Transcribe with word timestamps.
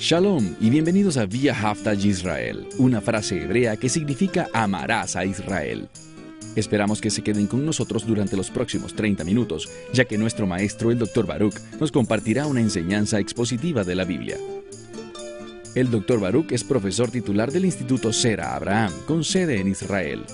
Shalom 0.00 0.56
y 0.62 0.70
bienvenidos 0.70 1.18
a 1.18 1.26
Via 1.26 1.52
Haftaj 1.52 2.06
Israel, 2.06 2.66
una 2.78 3.02
frase 3.02 3.42
hebrea 3.42 3.76
que 3.76 3.90
significa 3.90 4.48
amarás 4.54 5.14
a 5.14 5.26
Israel. 5.26 5.90
Esperamos 6.56 7.02
que 7.02 7.10
se 7.10 7.20
queden 7.20 7.46
con 7.46 7.66
nosotros 7.66 8.06
durante 8.06 8.34
los 8.34 8.50
próximos 8.50 8.94
30 8.94 9.24
minutos, 9.24 9.68
ya 9.92 10.06
que 10.06 10.16
nuestro 10.16 10.46
maestro, 10.46 10.90
el 10.90 10.98
Dr. 10.98 11.26
Baruch, 11.26 11.60
nos 11.78 11.92
compartirá 11.92 12.46
una 12.46 12.62
enseñanza 12.62 13.20
expositiva 13.20 13.84
de 13.84 13.94
la 13.94 14.04
Biblia. 14.06 14.38
El 15.74 15.90
Dr. 15.90 16.18
Baruch 16.18 16.50
es 16.50 16.64
profesor 16.64 17.10
titular 17.10 17.52
del 17.52 17.66
Instituto 17.66 18.10
Sera 18.10 18.56
Abraham, 18.56 18.94
con 19.06 19.22
sede 19.22 19.60
en 19.60 19.68
Israel. 19.68 20.24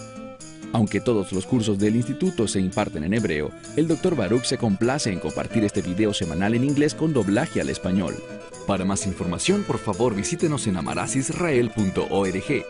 Aunque 0.72 1.00
todos 1.00 1.32
los 1.32 1.44
cursos 1.44 1.76
del 1.76 1.96
instituto 1.96 2.46
se 2.46 2.60
imparten 2.60 3.02
en 3.02 3.14
hebreo, 3.14 3.50
el 3.76 3.88
Dr. 3.88 4.14
Baruch 4.14 4.44
se 4.44 4.58
complace 4.58 5.10
en 5.10 5.18
compartir 5.18 5.64
este 5.64 5.82
video 5.82 6.14
semanal 6.14 6.54
en 6.54 6.62
inglés 6.62 6.94
con 6.94 7.12
doblaje 7.12 7.60
al 7.60 7.68
español. 7.68 8.14
Para 8.66 8.84
más 8.84 9.06
información, 9.06 9.62
por 9.62 9.78
favor 9.78 10.14
visítenos 10.14 10.66
en 10.66 10.76
amarasisrael.org. 10.76 12.64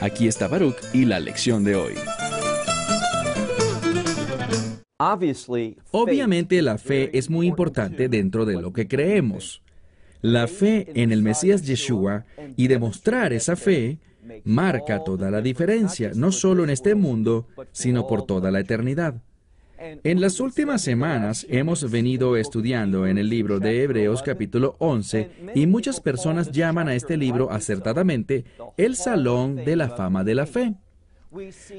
Aquí 0.00 0.26
está 0.26 0.48
Baruch 0.48 0.76
y 0.92 1.04
la 1.04 1.20
lección 1.20 1.62
de 1.62 1.76
hoy. 1.76 1.94
Obviamente 5.92 6.60
la 6.60 6.76
fe 6.76 7.16
es 7.16 7.30
muy 7.30 7.46
importante 7.46 8.08
dentro 8.08 8.44
de 8.44 8.60
lo 8.60 8.72
que 8.72 8.88
creemos. 8.88 9.62
La 10.22 10.48
fe 10.48 10.88
en 10.94 11.12
el 11.12 11.22
Mesías 11.22 11.62
Yeshua 11.62 12.24
y 12.56 12.66
demostrar 12.66 13.32
esa 13.32 13.54
fe 13.54 13.98
marca 14.44 15.04
toda 15.04 15.30
la 15.30 15.40
diferencia, 15.40 16.10
no 16.16 16.32
solo 16.32 16.64
en 16.64 16.70
este 16.70 16.96
mundo, 16.96 17.46
sino 17.70 18.08
por 18.08 18.26
toda 18.26 18.50
la 18.50 18.58
eternidad. 18.58 19.22
En 19.78 20.20
las 20.20 20.40
últimas 20.40 20.82
semanas 20.82 21.46
hemos 21.48 21.88
venido 21.88 22.36
estudiando 22.36 23.06
en 23.06 23.16
el 23.16 23.28
libro 23.28 23.60
de 23.60 23.84
Hebreos 23.84 24.22
capítulo 24.22 24.74
11 24.78 25.30
y 25.54 25.66
muchas 25.66 26.00
personas 26.00 26.50
llaman 26.50 26.88
a 26.88 26.94
este 26.96 27.16
libro 27.16 27.52
acertadamente 27.52 28.44
el 28.76 28.96
Salón 28.96 29.54
de 29.56 29.76
la 29.76 29.90
Fama 29.90 30.24
de 30.24 30.34
la 30.34 30.46
Fe. 30.46 30.74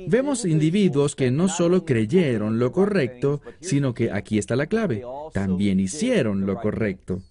Vemos 0.07 0.45
individuos 0.45 1.15
que 1.15 1.29
no 1.29 1.49
solo 1.49 1.83
creyeron 1.83 2.57
lo 2.57 2.71
correcto, 2.71 3.41
sino 3.59 3.93
que 3.93 4.11
aquí 4.11 4.37
está 4.37 4.55
la 4.55 4.67
clave, 4.67 5.03
también 5.33 5.79
hicieron 5.79 6.45
lo 6.45 6.55
correcto. 6.55 7.21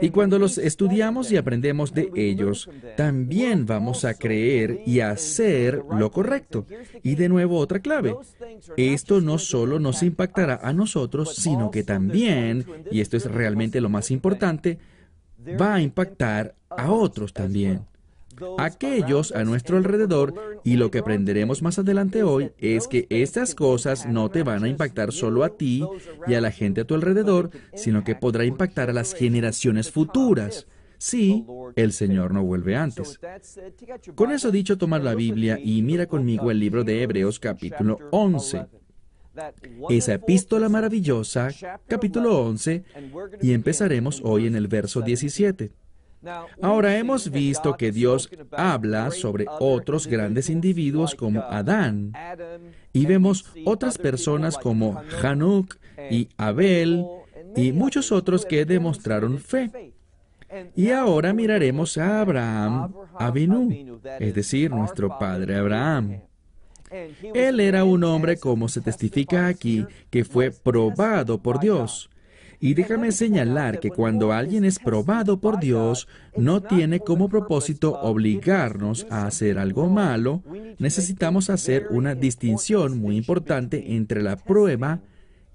Y 0.00 0.10
cuando 0.10 0.38
los 0.38 0.58
estudiamos 0.58 1.30
y 1.30 1.36
aprendemos 1.36 1.92
de 1.92 2.10
ellos, 2.14 2.68
también 2.96 3.66
vamos 3.66 4.04
a 4.04 4.14
creer 4.14 4.80
y 4.86 5.00
hacer 5.00 5.82
lo 5.96 6.10
correcto. 6.10 6.66
Y 7.02 7.14
de 7.14 7.28
nuevo 7.28 7.58
otra 7.58 7.80
clave. 7.80 8.16
Esto 8.76 9.20
no 9.20 9.38
solo 9.38 9.78
nos 9.78 10.02
impactará 10.02 10.60
a 10.62 10.72
nosotros, 10.72 11.34
sino 11.36 11.70
que 11.70 11.82
también, 11.82 12.66
y 12.90 13.00
esto 13.00 13.16
es 13.16 13.26
realmente 13.26 13.80
lo 13.80 13.88
más 13.88 14.10
importante, 14.10 14.78
va 15.60 15.74
a 15.74 15.80
impactar 15.80 16.54
a 16.70 16.90
otros 16.90 17.32
también 17.32 17.91
aquellos 18.58 19.32
a 19.32 19.44
nuestro 19.44 19.76
alrededor 19.76 20.34
y 20.64 20.76
lo 20.76 20.90
que 20.90 20.98
aprenderemos 20.98 21.62
más 21.62 21.78
adelante 21.78 22.22
hoy 22.22 22.52
es 22.58 22.88
que 22.88 23.06
estas 23.10 23.54
cosas 23.54 24.06
no 24.06 24.30
te 24.30 24.42
van 24.42 24.64
a 24.64 24.68
impactar 24.68 25.12
solo 25.12 25.44
a 25.44 25.50
ti 25.50 25.84
y 26.26 26.34
a 26.34 26.40
la 26.40 26.50
gente 26.50 26.82
a 26.82 26.84
tu 26.84 26.94
alrededor, 26.94 27.50
sino 27.74 28.04
que 28.04 28.14
podrá 28.14 28.44
impactar 28.44 28.90
a 28.90 28.92
las 28.94 29.14
generaciones 29.14 29.90
futuras. 29.90 30.66
Si 30.98 31.44
el 31.74 31.92
Señor 31.92 32.32
no 32.32 32.44
vuelve 32.44 32.76
antes. 32.76 33.18
Con 34.14 34.30
eso 34.30 34.52
dicho, 34.52 34.78
toma 34.78 35.00
la 35.00 35.16
Biblia 35.16 35.58
y 35.60 35.82
mira 35.82 36.06
conmigo 36.06 36.52
el 36.52 36.60
libro 36.60 36.84
de 36.84 37.02
Hebreos 37.02 37.40
capítulo 37.40 37.98
11 38.12 38.66
esa 39.88 40.14
epístola 40.14 40.68
maravillosa, 40.68 41.48
capítulo 41.86 42.40
11, 42.42 42.84
y 43.40 43.52
empezaremos 43.52 44.20
hoy 44.24 44.46
en 44.46 44.56
el 44.56 44.68
verso 44.68 45.00
17. 45.00 45.72
Ahora 46.60 46.96
hemos 46.98 47.30
visto 47.30 47.76
que 47.76 47.90
Dios 47.90 48.30
habla 48.52 49.10
sobre 49.10 49.46
otros 49.58 50.06
grandes 50.06 50.50
individuos 50.50 51.14
como 51.14 51.40
Adán 51.40 52.12
y 52.92 53.06
vemos 53.06 53.46
otras 53.64 53.98
personas 53.98 54.56
como 54.56 55.00
Hanuk 55.22 55.76
y 56.10 56.28
Abel 56.36 57.04
y 57.56 57.72
muchos 57.72 58.12
otros 58.12 58.46
que 58.46 58.64
demostraron 58.64 59.38
fe. 59.38 59.92
Y 60.76 60.90
ahora 60.90 61.32
miraremos 61.32 61.96
a 61.96 62.20
Abraham 62.20 62.92
Avinu, 63.14 64.00
es 64.20 64.34
decir, 64.34 64.70
nuestro 64.70 65.18
padre 65.18 65.56
Abraham. 65.56 66.20
Él 67.34 67.60
era 67.60 67.84
un 67.84 68.04
hombre, 68.04 68.36
como 68.36 68.68
se 68.68 68.82
testifica 68.82 69.46
aquí, 69.46 69.86
que 70.10 70.24
fue 70.24 70.50
probado 70.50 71.38
por 71.38 71.58
Dios. 71.58 72.10
Y 72.62 72.74
déjame 72.74 73.10
señalar 73.10 73.80
que 73.80 73.90
cuando 73.90 74.32
alguien 74.32 74.64
es 74.64 74.78
probado 74.78 75.40
por 75.40 75.58
Dios, 75.58 76.06
no 76.36 76.62
tiene 76.62 77.00
como 77.00 77.28
propósito 77.28 78.00
obligarnos 78.00 79.04
a 79.10 79.26
hacer 79.26 79.58
algo 79.58 79.88
malo, 79.88 80.44
necesitamos 80.78 81.50
hacer 81.50 81.88
una 81.90 82.14
distinción 82.14 83.00
muy 83.00 83.16
importante 83.16 83.96
entre 83.96 84.22
la 84.22 84.36
prueba 84.36 85.00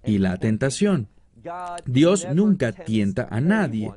y 0.03 0.17
la 0.17 0.35
tentación. 0.35 1.07
Dios 1.85 2.27
nunca 2.33 2.73
tienta 2.73 3.25
a 3.31 3.39
nadie. 3.39 3.89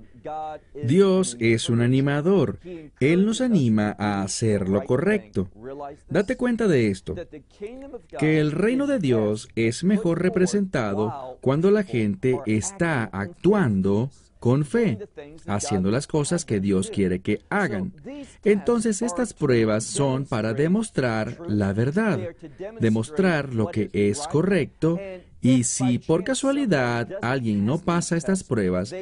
Dios 0.84 1.36
es 1.41 1.69
un 1.69 1.81
animador. 1.81 2.58
Él 3.00 3.26
nos 3.26 3.41
anima 3.41 3.94
a 3.98 4.22
hacer 4.22 4.69
lo 4.69 4.84
correcto. 4.84 5.48
Date 6.08 6.36
cuenta 6.36 6.69
de 6.69 6.88
esto, 6.88 7.14
que 8.19 8.41
el 8.41 8.53
reino 8.53 8.86
de 8.86 8.98
Dios 8.98 9.48
es 9.54 9.84
mejor 9.84 10.22
representado 10.22 11.38
cuando 11.41 11.70
la 11.70 11.82
gente 11.82 12.38
está 12.47 13.04
actuando 13.04 14.10
con 14.41 14.64
fe, 14.64 14.98
haciendo 15.47 15.91
las 15.91 16.06
cosas 16.06 16.47
que 16.47 16.60
Dios 16.60 16.91
quiere 16.91 17.20
que 17.20 17.42
hagan. 17.50 17.92
Entonces 18.42 19.02
estas 19.02 19.34
pruebas 19.34 19.84
son 19.84 20.25
para 20.25 20.54
demostrar 20.54 21.37
la 21.47 21.75
verdad, 21.75 22.19
demostrar 22.81 23.54
lo 23.54 23.66
que 23.66 23.91
es 23.92 24.26
correcto 24.28 24.98
y 25.42 25.64
si 25.64 25.98
por 25.98 26.24
casualidad 26.24 27.08
alguien 27.22 27.64
no 27.64 27.78
pasa 27.78 28.16
estas 28.16 28.44
pruebas, 28.44 28.94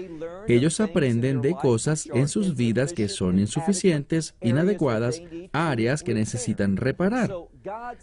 ellos 0.47 0.81
aprenden 0.81 1.41
de 1.41 1.53
cosas 1.53 2.09
en 2.13 2.29
sus 2.29 2.55
vidas 2.55 2.93
que 2.93 3.09
son 3.09 3.39
insuficientes, 3.39 4.35
inadecuadas, 4.41 5.23
áreas 5.53 6.03
que 6.03 6.15
necesitan 6.15 6.77
reparar. 6.77 7.33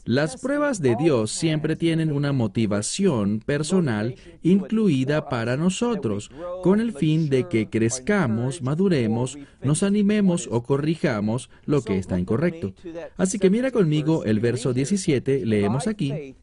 Las 0.04 0.40
pruebas 0.42 0.82
de 0.82 0.96
Dios 0.96 1.32
siempre 1.32 1.76
tienen 1.76 2.12
una 2.12 2.34
motivación 2.34 3.40
personal 3.40 4.16
incluida 4.44 5.30
para 5.30 5.58
nosotros, 5.58 6.30
con 6.62 6.82
el 6.82 6.94
fin 6.94 7.30
de 7.30 7.48
que 7.48 7.70
crezcamos, 7.70 8.62
maduremos, 8.62 9.38
nos 9.64 9.82
animemos 9.82 10.48
o 10.52 10.64
corrijamos 10.64 11.50
lo 11.66 11.82
que 11.82 11.98
está 11.98 12.20
incorrecto. 12.20 12.74
Así 13.18 13.40
que 13.40 13.50
mira 13.50 13.72
conmigo 13.72 14.26
el 14.26 14.40
verso 14.40 14.74
17, 14.74 15.46
leemos 15.46 15.88
aquí. 15.88 16.36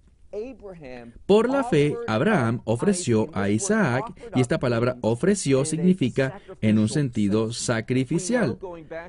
Por 1.26 1.48
la 1.48 1.64
fe, 1.64 1.94
Abraham 2.06 2.62
ofreció 2.64 3.28
a 3.34 3.50
Isaac, 3.50 4.04
y 4.34 4.40
esta 4.40 4.58
palabra 4.58 4.96
ofreció 5.02 5.64
significa 5.64 6.40
en 6.60 6.78
un 6.78 6.88
sentido 6.88 7.52
sacrificial. 7.52 8.58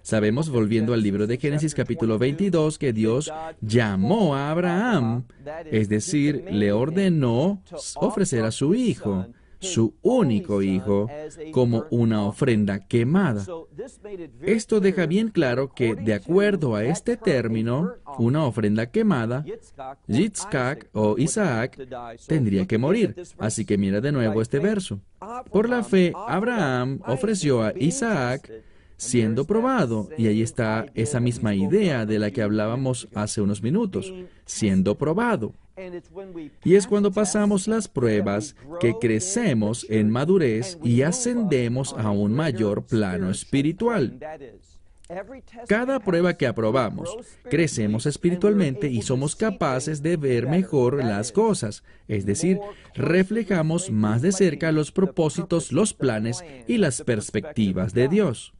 Sabemos, 0.01 0.49
volviendo 0.49 0.93
al 0.93 1.01
libro 1.01 1.25
de 1.25 1.37
Génesis 1.37 1.73
capítulo 1.73 2.17
22, 2.17 2.77
que 2.77 2.91
Dios 2.91 3.31
llamó 3.61 4.35
a 4.35 4.51
Abraham, 4.51 5.23
es 5.71 5.87
decir, 5.87 6.45
le 6.51 6.73
ordenó 6.73 7.61
ofrecer 7.95 8.43
a 8.43 8.51
su 8.51 8.75
hijo 8.75 9.27
su 9.63 9.95
único 10.01 10.61
hijo 10.61 11.09
como 11.51 11.85
una 11.89 12.25
ofrenda 12.25 12.79
quemada. 12.87 13.45
Esto 14.41 14.79
deja 14.79 15.05
bien 15.05 15.29
claro 15.29 15.73
que, 15.73 15.95
de 15.95 16.13
acuerdo 16.13 16.75
a 16.75 16.83
este 16.83 17.17
término, 17.17 17.93
una 18.17 18.45
ofrenda 18.45 18.87
quemada, 18.87 19.45
Yitzhak 20.07 20.89
o 20.93 21.17
Isaac 21.17 21.79
tendría 22.27 22.67
que 22.67 22.77
morir. 22.77 23.15
Así 23.39 23.65
que 23.65 23.77
mira 23.77 24.01
de 24.01 24.11
nuevo 24.11 24.41
este 24.41 24.59
verso. 24.59 24.99
Por 25.51 25.69
la 25.69 25.83
fe, 25.83 26.13
Abraham 26.27 26.99
ofreció 27.07 27.63
a 27.63 27.73
Isaac 27.77 28.51
siendo 29.03 29.45
probado. 29.45 30.09
Y 30.17 30.27
ahí 30.27 30.41
está 30.41 30.85
esa 30.95 31.19
misma 31.19 31.53
idea 31.55 32.05
de 32.05 32.19
la 32.19 32.31
que 32.31 32.41
hablábamos 32.41 33.07
hace 33.13 33.41
unos 33.41 33.61
minutos, 33.61 34.13
siendo 34.45 34.95
probado. 34.97 35.53
Y 36.63 36.75
es 36.75 36.87
cuando 36.87 37.11
pasamos 37.11 37.67
las 37.67 37.87
pruebas 37.87 38.55
que 38.79 38.93
crecemos 38.99 39.85
en 39.89 40.09
madurez 40.09 40.77
y 40.83 41.01
ascendemos 41.01 41.93
a 41.97 42.11
un 42.11 42.33
mayor 42.33 42.85
plano 42.85 43.29
espiritual. 43.31 44.19
Cada 45.67 45.99
prueba 45.99 46.35
que 46.35 46.47
aprobamos, 46.47 47.15
crecemos 47.49 48.05
espiritualmente 48.05 48.87
y 48.87 49.01
somos 49.01 49.35
capaces 49.35 50.01
de 50.01 50.17
ver 50.17 50.47
mejor 50.47 51.03
las 51.03 51.31
cosas, 51.31 51.83
es 52.07 52.25
decir, 52.25 52.59
reflejamos 52.95 53.91
más 53.91 54.21
de 54.21 54.31
cerca 54.31 54.71
los 54.71 54.91
propósitos, 54.91 55.71
los 55.71 55.93
planes 55.93 56.43
y 56.67 56.77
las 56.77 57.01
perspectivas 57.01 57.93
de 57.93 58.07
Dios. 58.07 58.53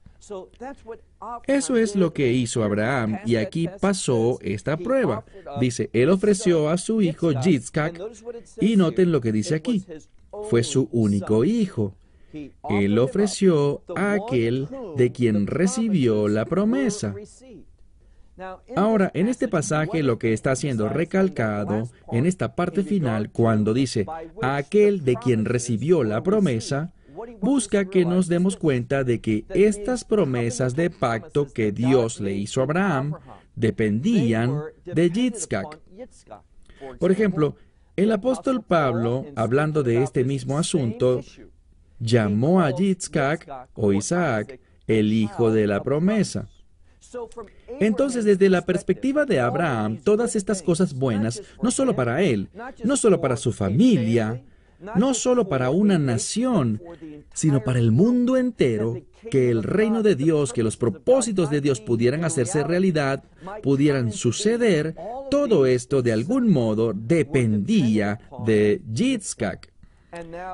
Eso 1.47 1.77
es 1.77 1.95
lo 1.95 2.13
que 2.13 2.31
hizo 2.31 2.63
Abraham 2.63 3.19
y 3.25 3.35
aquí 3.35 3.69
pasó 3.81 4.39
esta 4.41 4.77
prueba. 4.77 5.25
Dice, 5.59 5.89
él 5.93 6.09
ofreció 6.09 6.69
a 6.69 6.77
su 6.77 7.01
hijo 7.01 7.31
Yitzhak 7.31 7.99
y 8.61 8.75
noten 8.75 9.11
lo 9.11 9.21
que 9.21 9.31
dice 9.31 9.55
aquí. 9.55 9.83
Fue 10.49 10.63
su 10.63 10.89
único 10.91 11.43
hijo. 11.43 11.95
Él 12.69 12.97
ofreció 12.97 13.83
a 13.95 14.13
aquel 14.13 14.67
de 14.97 15.11
quien 15.11 15.47
recibió 15.47 16.27
la 16.27 16.45
promesa. 16.45 17.13
Ahora, 18.75 19.11
en 19.13 19.27
este 19.27 19.47
pasaje 19.47 20.01
lo 20.01 20.17
que 20.17 20.33
está 20.33 20.55
siendo 20.55 20.89
recalcado 20.89 21.89
en 22.11 22.25
esta 22.25 22.55
parte 22.55 22.83
final, 22.83 23.29
cuando 23.31 23.73
dice 23.73 24.05
a 24.41 24.55
aquel 24.55 25.03
de 25.03 25.15
quien 25.15 25.45
recibió 25.45 26.03
la 26.03 26.23
promesa, 26.23 26.93
busca 27.41 27.85
que 27.85 28.05
nos 28.05 28.27
demos 28.27 28.57
cuenta 28.57 29.03
de 29.03 29.19
que 29.21 29.45
estas 29.49 30.03
promesas 30.03 30.75
de 30.75 30.89
pacto 30.89 31.51
que 31.51 31.71
Dios 31.71 32.19
le 32.19 32.33
hizo 32.33 32.61
a 32.61 32.63
Abraham 32.63 33.13
dependían 33.55 34.61
de 34.85 35.09
Yitzhak. 35.09 35.79
Por 36.99 37.11
ejemplo, 37.11 37.55
el 37.95 38.11
apóstol 38.11 38.63
Pablo, 38.63 39.25
hablando 39.35 39.83
de 39.83 40.01
este 40.01 40.23
mismo 40.23 40.57
asunto, 40.57 41.21
llamó 41.99 42.61
a 42.61 42.71
Yitzhak 42.71 43.69
o 43.75 43.93
Isaac 43.93 44.59
el 44.87 45.13
hijo 45.13 45.51
de 45.51 45.67
la 45.67 45.83
promesa. 45.83 46.49
Entonces, 47.79 48.25
desde 48.25 48.49
la 48.49 48.65
perspectiva 48.65 49.25
de 49.25 49.39
Abraham, 49.39 49.99
todas 50.03 50.35
estas 50.35 50.61
cosas 50.61 50.93
buenas, 50.93 51.41
no 51.61 51.69
solo 51.69 51.95
para 51.95 52.21
él, 52.21 52.49
no 52.83 52.97
solo 52.97 53.21
para 53.21 53.37
su 53.37 53.51
familia, 53.51 54.43
no 54.95 55.13
solo 55.13 55.47
para 55.47 55.69
una 55.69 55.97
nación, 55.97 56.81
sino 57.33 57.63
para 57.63 57.79
el 57.79 57.91
mundo 57.91 58.37
entero, 58.37 59.01
que 59.29 59.49
el 59.49 59.63
reino 59.63 60.03
de 60.03 60.15
Dios, 60.15 60.53
que 60.53 60.63
los 60.63 60.77
propósitos 60.77 61.49
de 61.49 61.61
Dios 61.61 61.79
pudieran 61.79 62.25
hacerse 62.25 62.63
realidad, 62.63 63.23
pudieran 63.61 64.11
suceder, 64.11 64.95
todo 65.31 65.65
esto 65.65 66.01
de 66.01 66.11
algún 66.11 66.49
modo 66.49 66.93
dependía 66.93 68.19
de 68.45 68.81
Yitzhak. 68.91 69.71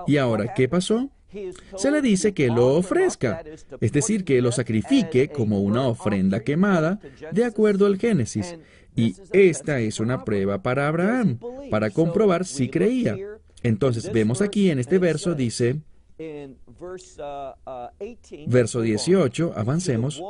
Y 0.08 0.18
ahora, 0.18 0.54
¿qué 0.54 0.70
pasó? 0.70 1.10
Se 1.76 1.92
le 1.92 2.02
dice 2.02 2.34
que 2.34 2.48
lo 2.48 2.76
ofrezca, 2.76 3.44
es 3.80 3.92
decir, 3.92 4.24
que 4.24 4.42
lo 4.42 4.52
sacrifique 4.52 5.30
como 5.30 5.62
una 5.62 5.88
ofrenda 5.88 6.40
quemada, 6.40 7.00
de 7.32 7.46
acuerdo 7.46 7.86
al 7.86 7.98
Génesis. 7.98 8.58
Y 8.96 9.16
esta 9.32 9.80
es 9.80 10.00
una 10.00 10.26
prueba 10.26 10.62
para 10.62 10.88
Abraham, 10.88 11.40
para 11.70 11.92
comprobar 11.92 12.46
si 12.46 12.70
creía. 12.70 13.16
Entonces 13.64 14.12
vemos 14.12 14.42
aquí 14.42 14.70
en 14.70 14.80
este 14.80 15.00
verso, 15.00 15.36
dice, 15.36 15.82
verso 18.48 18.82
18, 18.82 19.54
avancemos, 19.56 20.22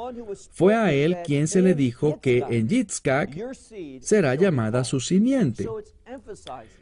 fue 0.52 0.76
a 0.76 0.94
él 0.94 1.18
quien 1.26 1.48
se 1.48 1.62
le 1.62 1.74
dijo 1.74 2.20
que 2.22 2.44
en 2.50 2.68
Yitzhak 2.68 3.36
será 4.02 4.36
llamada 4.36 4.84
su 4.84 5.00
simiente. 5.00 5.68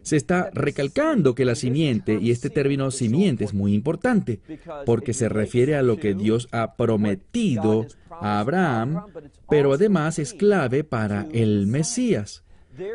Se 0.02 0.18
está 0.18 0.50
recalcando 0.54 1.36
que 1.36 1.46
la 1.46 1.56
simiente, 1.56 2.18
y 2.20 2.32
este 2.32 2.50
término 2.50 2.92
simiente 2.92 3.46
es 3.46 3.54
muy 3.54 3.74
importante, 3.74 4.40
porque 4.86 5.14
se 5.14 5.30
refiere 5.30 5.76
a 5.76 5.84
lo 5.84 5.98
que 5.98 6.14
Dios 6.14 6.48
ha 6.52 6.76
prometido 6.76 7.86
a 8.10 8.40
Abraham, 8.40 9.06
pero 9.50 9.74
además 9.74 10.20
es 10.20 10.34
clave 10.34 10.84
para 10.84 11.28
el 11.32 11.68
Mesías. 11.68 12.44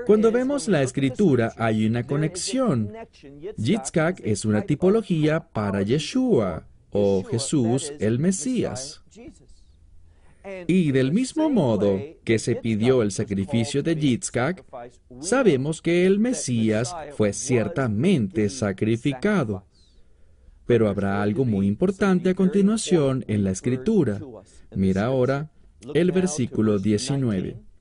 Cuando 0.06 0.30
vemos 0.30 0.68
la 0.68 0.82
escritura 0.82 1.52
hay 1.56 1.86
una 1.86 2.04
conexión. 2.06 2.92
Yitzhak 3.56 4.20
es 4.24 4.44
una 4.44 4.62
tipología 4.62 5.40
para 5.40 5.82
Yeshua 5.82 6.66
o 6.90 7.24
Jesús 7.24 7.92
el 7.98 8.18
Mesías. 8.18 9.02
Y 10.66 10.90
del 10.90 11.12
mismo 11.12 11.48
modo 11.50 12.00
que 12.24 12.38
se 12.38 12.56
pidió 12.56 13.02
el 13.02 13.12
sacrificio 13.12 13.82
de 13.82 13.94
Yitzhak, 13.94 14.64
sabemos 15.20 15.80
que 15.80 16.04
el 16.04 16.18
Mesías 16.18 16.94
fue 17.16 17.32
ciertamente 17.32 18.48
sacrificado. 18.48 19.64
Pero 20.66 20.88
habrá 20.88 21.22
algo 21.22 21.44
muy 21.44 21.66
importante 21.66 22.30
a 22.30 22.34
continuación 22.34 23.24
en 23.28 23.44
la 23.44 23.50
escritura. 23.50 24.20
Mira 24.74 25.04
ahora 25.04 25.50
el 25.94 26.12
versículo 26.12 26.78
19. 26.78 27.71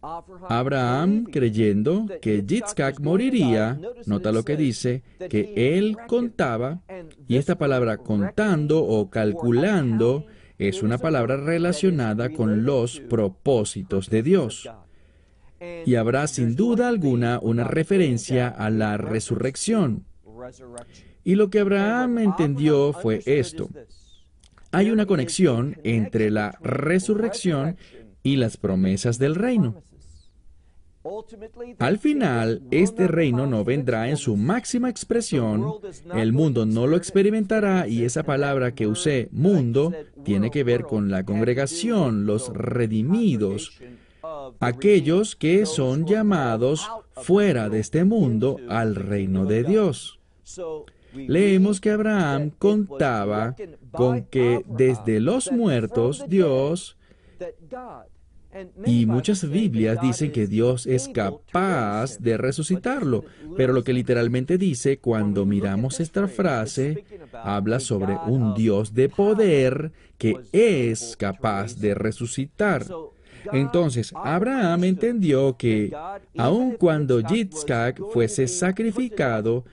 Abraham, 0.00 1.24
creyendo 1.24 2.06
que 2.22 2.44
Yitzhak 2.46 3.00
moriría, 3.00 3.80
nota 4.06 4.30
lo 4.30 4.44
que 4.44 4.56
dice, 4.56 5.02
que 5.28 5.76
él 5.76 5.96
contaba, 6.06 6.82
y 7.26 7.36
esta 7.36 7.58
palabra 7.58 7.98
contando 7.98 8.84
o 8.84 9.10
calculando 9.10 10.24
es 10.58 10.82
una 10.82 10.98
palabra 10.98 11.36
relacionada 11.36 12.30
con 12.30 12.64
los 12.64 13.00
propósitos 13.00 14.08
de 14.08 14.22
Dios. 14.22 14.70
Y 15.84 15.96
habrá 15.96 16.26
sin 16.28 16.54
duda 16.54 16.86
alguna 16.86 17.40
una 17.42 17.64
referencia 17.64 18.48
a 18.48 18.70
la 18.70 18.96
resurrección. 18.96 20.04
Y 21.24 21.34
lo 21.34 21.50
que 21.50 21.58
Abraham 21.58 22.18
entendió 22.18 22.92
fue 22.92 23.20
esto. 23.26 23.68
Hay 24.70 24.90
una 24.90 25.06
conexión 25.06 25.76
entre 25.82 26.30
la 26.30 26.56
resurrección 26.60 27.76
y 28.22 28.36
las 28.36 28.56
promesas 28.56 29.18
del 29.18 29.34
reino. 29.34 29.82
Al 31.78 31.98
final, 31.98 32.62
este 32.70 33.06
reino 33.06 33.46
no 33.46 33.64
vendrá 33.64 34.08
en 34.08 34.16
su 34.16 34.36
máxima 34.36 34.90
expresión, 34.90 35.74
el 36.14 36.32
mundo 36.32 36.66
no 36.66 36.86
lo 36.86 36.96
experimentará 36.96 37.88
y 37.88 38.04
esa 38.04 38.22
palabra 38.22 38.74
que 38.74 38.86
usé, 38.86 39.28
mundo, 39.32 39.92
tiene 40.24 40.50
que 40.50 40.64
ver 40.64 40.82
con 40.82 41.10
la 41.10 41.24
congregación, 41.24 42.26
los 42.26 42.52
redimidos, 42.52 43.80
aquellos 44.60 45.36
que 45.36 45.66
son 45.66 46.06
llamados 46.06 46.88
fuera 47.14 47.68
de 47.68 47.80
este 47.80 48.04
mundo 48.04 48.58
al 48.68 48.94
reino 48.94 49.46
de 49.46 49.64
Dios. 49.64 50.18
Leemos 51.14 51.80
que 51.80 51.90
Abraham 51.90 52.50
contaba 52.58 53.56
con 53.92 54.24
que 54.24 54.64
desde 54.66 55.20
los 55.20 55.50
muertos 55.50 56.24
Dios 56.28 56.96
y 58.86 59.06
muchas 59.06 59.48
Biblias 59.48 60.00
dicen 60.00 60.32
que 60.32 60.46
Dios 60.46 60.86
es 60.86 61.08
capaz 61.08 62.18
de 62.18 62.36
resucitarlo, 62.36 63.24
pero 63.56 63.72
lo 63.72 63.84
que 63.84 63.92
literalmente 63.92 64.58
dice 64.58 64.98
cuando 64.98 65.44
miramos 65.44 66.00
esta 66.00 66.28
frase, 66.28 67.04
habla 67.32 67.78
sobre 67.78 68.16
un 68.26 68.54
Dios 68.54 68.94
de 68.94 69.08
poder 69.08 69.92
que 70.16 70.36
es 70.52 71.16
capaz 71.16 71.76
de 71.76 71.94
resucitar. 71.94 72.86
Entonces, 73.52 74.12
Abraham 74.14 74.84
entendió 74.84 75.56
que 75.56 75.92
aun 76.36 76.72
cuando 76.72 77.20
Yitzhak 77.20 78.00
fuese 78.12 78.48
sacrificado, 78.48 79.64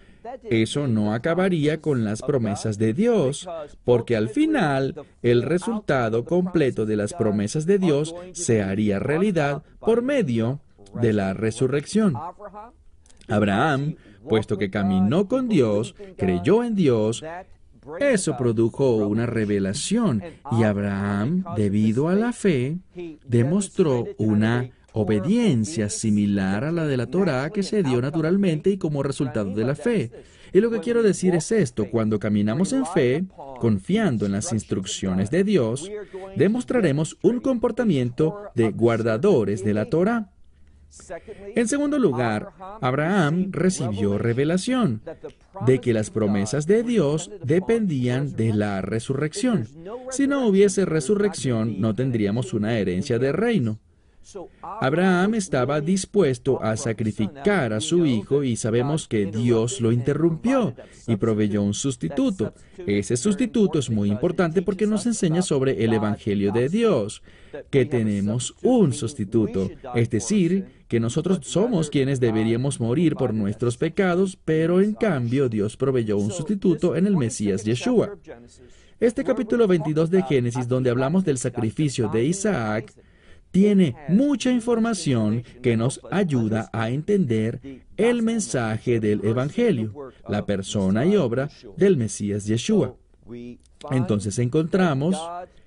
eso 0.43 0.87
no 0.87 1.13
acabaría 1.13 1.81
con 1.81 2.03
las 2.03 2.21
promesas 2.21 2.77
de 2.77 2.93
Dios, 2.93 3.47
porque 3.83 4.15
al 4.15 4.29
final 4.29 4.95
el 5.21 5.41
resultado 5.41 6.25
completo 6.25 6.85
de 6.85 6.95
las 6.95 7.13
promesas 7.13 7.65
de 7.65 7.79
Dios 7.79 8.15
se 8.33 8.61
haría 8.61 8.99
realidad 8.99 9.63
por 9.79 10.01
medio 10.01 10.61
de 11.01 11.13
la 11.13 11.33
resurrección. 11.33 12.13
Abraham, 13.27 13.95
puesto 14.27 14.57
que 14.57 14.69
caminó 14.69 15.27
con 15.27 15.47
Dios, 15.47 15.95
creyó 16.17 16.63
en 16.63 16.75
Dios, 16.75 17.23
eso 17.99 18.35
produjo 18.37 18.95
una 18.95 19.25
revelación 19.25 20.23
y 20.51 20.63
Abraham, 20.63 21.43
debido 21.55 22.07
a 22.07 22.15
la 22.15 22.33
fe, 22.33 22.77
demostró 23.25 24.05
una 24.17 24.69
obediencia 24.95 25.89
similar 25.89 26.63
a 26.63 26.71
la 26.71 26.87
de 26.87 26.95
la 26.97 27.07
Torah 27.07 27.49
que 27.49 27.63
se 27.63 27.83
dio 27.83 28.01
naturalmente 28.01 28.69
y 28.69 28.77
como 28.77 29.03
resultado 29.03 29.53
de 29.53 29.65
la 29.65 29.75
fe. 29.75 30.11
Y 30.53 30.61
lo 30.61 30.71
que 30.71 30.79
quiero 30.79 31.03
decir 31.03 31.35
es 31.35 31.51
esto, 31.51 31.89
cuando 31.91 32.17
caminamos 32.17 32.71
en 32.71 32.85
fe, 32.85 33.25
confiando 33.59 34.25
en 34.25 34.31
las 34.31 34.53
instrucciones 34.53 35.29
de 35.29 35.43
Dios, 35.43 35.91
demostraremos 36.37 37.17
un 37.21 37.41
comportamiento 37.41 38.37
de 38.55 38.71
guardadores 38.71 39.65
de 39.65 39.73
la 39.73 39.85
Torah. 39.85 40.31
En 41.55 41.67
segundo 41.67 41.99
lugar, 41.99 42.51
Abraham 42.79 43.49
recibió 43.51 44.17
revelación 44.17 45.01
de 45.65 45.79
que 45.79 45.91
las 45.91 46.09
promesas 46.09 46.67
de 46.67 46.83
Dios 46.83 47.31
dependían 47.43 48.33
de 48.33 48.53
la 48.53 48.79
resurrección. 48.79 49.67
Si 50.09 50.25
no 50.25 50.47
hubiese 50.47 50.85
resurrección, 50.85 51.81
no 51.81 51.93
tendríamos 51.95 52.53
una 52.53 52.77
herencia 52.77 53.19
de 53.19 53.33
reino. 53.33 53.79
Abraham 54.61 55.35
estaba 55.35 55.81
dispuesto 55.81 56.61
a 56.61 56.75
sacrificar 56.77 57.73
a 57.73 57.79
su 57.79 58.05
hijo 58.05 58.43
y 58.43 58.55
sabemos 58.55 59.07
que 59.07 59.25
Dios 59.25 59.81
lo 59.81 59.91
interrumpió 59.91 60.73
y 61.07 61.15
proveyó 61.15 61.61
un 61.61 61.73
sustituto. 61.73 62.53
Ese 62.85 63.17
sustituto 63.17 63.79
es 63.79 63.89
muy 63.89 64.09
importante 64.09 64.61
porque 64.61 64.87
nos 64.87 65.05
enseña 65.05 65.41
sobre 65.41 65.83
el 65.83 65.93
Evangelio 65.93 66.51
de 66.51 66.69
Dios, 66.69 67.21
que 67.69 67.85
tenemos 67.85 68.55
un 68.63 68.93
sustituto, 68.93 69.69
es 69.93 70.09
decir, 70.09 70.65
que 70.87 70.99
nosotros 70.99 71.39
somos 71.43 71.89
quienes 71.89 72.19
deberíamos 72.19 72.79
morir 72.79 73.15
por 73.15 73.33
nuestros 73.33 73.77
pecados, 73.77 74.37
pero 74.43 74.81
en 74.81 74.93
cambio 74.93 75.49
Dios 75.49 75.77
proveyó 75.77 76.17
un 76.17 76.31
sustituto 76.31 76.95
en 76.95 77.07
el 77.07 77.17
Mesías 77.17 77.63
Yeshua. 77.63 78.17
Este 78.99 79.23
capítulo 79.23 79.67
22 79.67 80.09
de 80.09 80.23
Génesis, 80.23 80.67
donde 80.67 80.89
hablamos 80.89 81.25
del 81.25 81.37
sacrificio 81.37 82.07
de 82.07 82.23
Isaac, 82.23 82.93
tiene 83.55 83.95
mucha 84.09 84.51
información 84.51 85.45
que 85.61 85.77
nos 85.77 86.01
ayuda 86.11 86.69
a 86.73 86.89
entender 86.89 87.61
el 87.95 88.21
mensaje 88.21 88.99
del 88.99 89.23
Evangelio, 89.23 90.11
la 90.27 90.45
persona 90.45 91.05
y 91.05 91.15
obra 91.15 91.49
del 91.77 91.95
Mesías 91.95 92.45
Yeshua. 92.47 92.97
Entonces 93.91 94.39
encontramos 94.39 95.15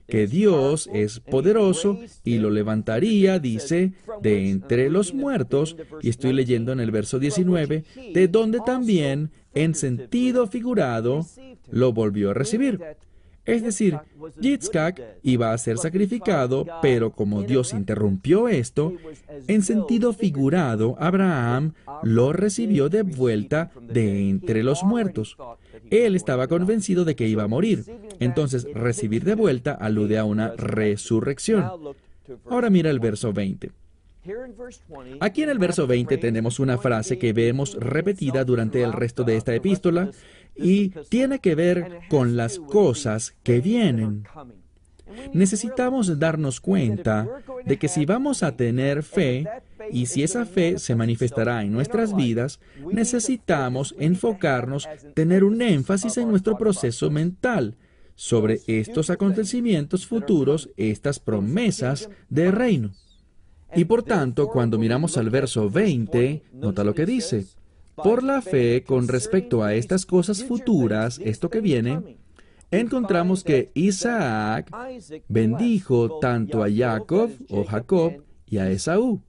que 0.06 0.26
Dios 0.26 0.90
es 0.92 1.20
poderoso 1.20 1.98
y 2.24 2.36
lo 2.36 2.50
levantaría, 2.50 3.38
dice, 3.38 3.94
de 4.20 4.50
entre 4.50 4.90
los 4.90 5.14
muertos, 5.14 5.74
y 6.02 6.10
estoy 6.10 6.34
leyendo 6.34 6.72
en 6.72 6.80
el 6.80 6.90
verso 6.90 7.18
19, 7.18 7.84
de 8.12 8.28
donde 8.28 8.60
también, 8.66 9.30
en 9.54 9.74
sentido 9.74 10.46
figurado, 10.46 11.24
lo 11.70 11.94
volvió 11.94 12.32
a 12.32 12.34
recibir. 12.34 12.82
Es 13.48 13.62
decir, 13.62 13.98
Yitzhak 14.38 15.00
iba 15.22 15.54
a 15.54 15.58
ser 15.58 15.78
sacrificado, 15.78 16.66
pero 16.82 17.12
como 17.12 17.42
Dios 17.44 17.72
interrumpió 17.72 18.46
esto, 18.46 18.92
en 19.46 19.62
sentido 19.62 20.12
figurado, 20.12 20.96
Abraham 20.98 21.72
lo 22.02 22.34
recibió 22.34 22.90
de 22.90 23.04
vuelta 23.04 23.70
de 23.80 24.28
entre 24.28 24.62
los 24.62 24.84
muertos. 24.84 25.38
Él 25.90 26.14
estaba 26.14 26.46
convencido 26.46 27.06
de 27.06 27.16
que 27.16 27.26
iba 27.26 27.44
a 27.44 27.48
morir. 27.48 27.84
Entonces, 28.20 28.66
recibir 28.74 29.24
de 29.24 29.34
vuelta 29.34 29.72
alude 29.72 30.18
a 30.18 30.24
una 30.24 30.48
resurrección. 30.50 31.64
Ahora 32.50 32.68
mira 32.68 32.90
el 32.90 33.00
verso 33.00 33.32
20. 33.32 33.70
Aquí 35.20 35.42
en 35.42 35.50
el 35.50 35.58
verso 35.58 35.86
20 35.86 36.18
tenemos 36.18 36.60
una 36.60 36.78
frase 36.78 37.18
que 37.18 37.32
vemos 37.32 37.76
repetida 37.80 38.44
durante 38.44 38.82
el 38.82 38.92
resto 38.92 39.24
de 39.24 39.36
esta 39.36 39.54
epístola 39.54 40.10
y 40.54 40.90
tiene 41.08 41.38
que 41.38 41.54
ver 41.54 42.00
con 42.08 42.36
las 42.36 42.58
cosas 42.58 43.34
que 43.42 43.60
vienen. 43.60 44.24
Necesitamos 45.32 46.18
darnos 46.18 46.60
cuenta 46.60 47.26
de 47.64 47.78
que 47.78 47.88
si 47.88 48.04
vamos 48.04 48.42
a 48.42 48.56
tener 48.56 49.02
fe 49.02 49.46
y 49.90 50.06
si 50.06 50.22
esa 50.22 50.44
fe 50.44 50.78
se 50.78 50.94
manifestará 50.94 51.62
en 51.62 51.72
nuestras 51.72 52.14
vidas, 52.14 52.60
necesitamos 52.92 53.94
enfocarnos, 53.98 54.88
tener 55.14 55.44
un 55.44 55.62
énfasis 55.62 56.18
en 56.18 56.28
nuestro 56.28 56.58
proceso 56.58 57.10
mental 57.10 57.76
sobre 58.14 58.60
estos 58.66 59.10
acontecimientos 59.10 60.06
futuros, 60.06 60.70
estas 60.76 61.20
promesas 61.20 62.10
de 62.28 62.50
reino. 62.50 62.92
Y 63.74 63.84
por 63.84 64.02
tanto, 64.02 64.48
cuando 64.48 64.78
miramos 64.78 65.16
al 65.16 65.30
verso 65.30 65.68
20, 65.68 66.42
nota 66.54 66.84
lo 66.84 66.94
que 66.94 67.06
dice. 67.06 67.46
Por 67.94 68.22
la 68.22 68.40
fe 68.42 68.84
con 68.84 69.08
respecto 69.08 69.62
a 69.62 69.74
estas 69.74 70.06
cosas 70.06 70.44
futuras, 70.44 71.20
esto 71.22 71.50
que 71.50 71.60
viene, 71.60 72.18
encontramos 72.70 73.42
que 73.42 73.70
Isaac 73.74 74.70
bendijo 75.28 76.18
tanto 76.20 76.62
a 76.62 76.70
Jacob 76.70 77.30
o 77.50 77.64
Jacob 77.64 78.24
y 78.46 78.58
a 78.58 78.70
Esaú. 78.70 79.20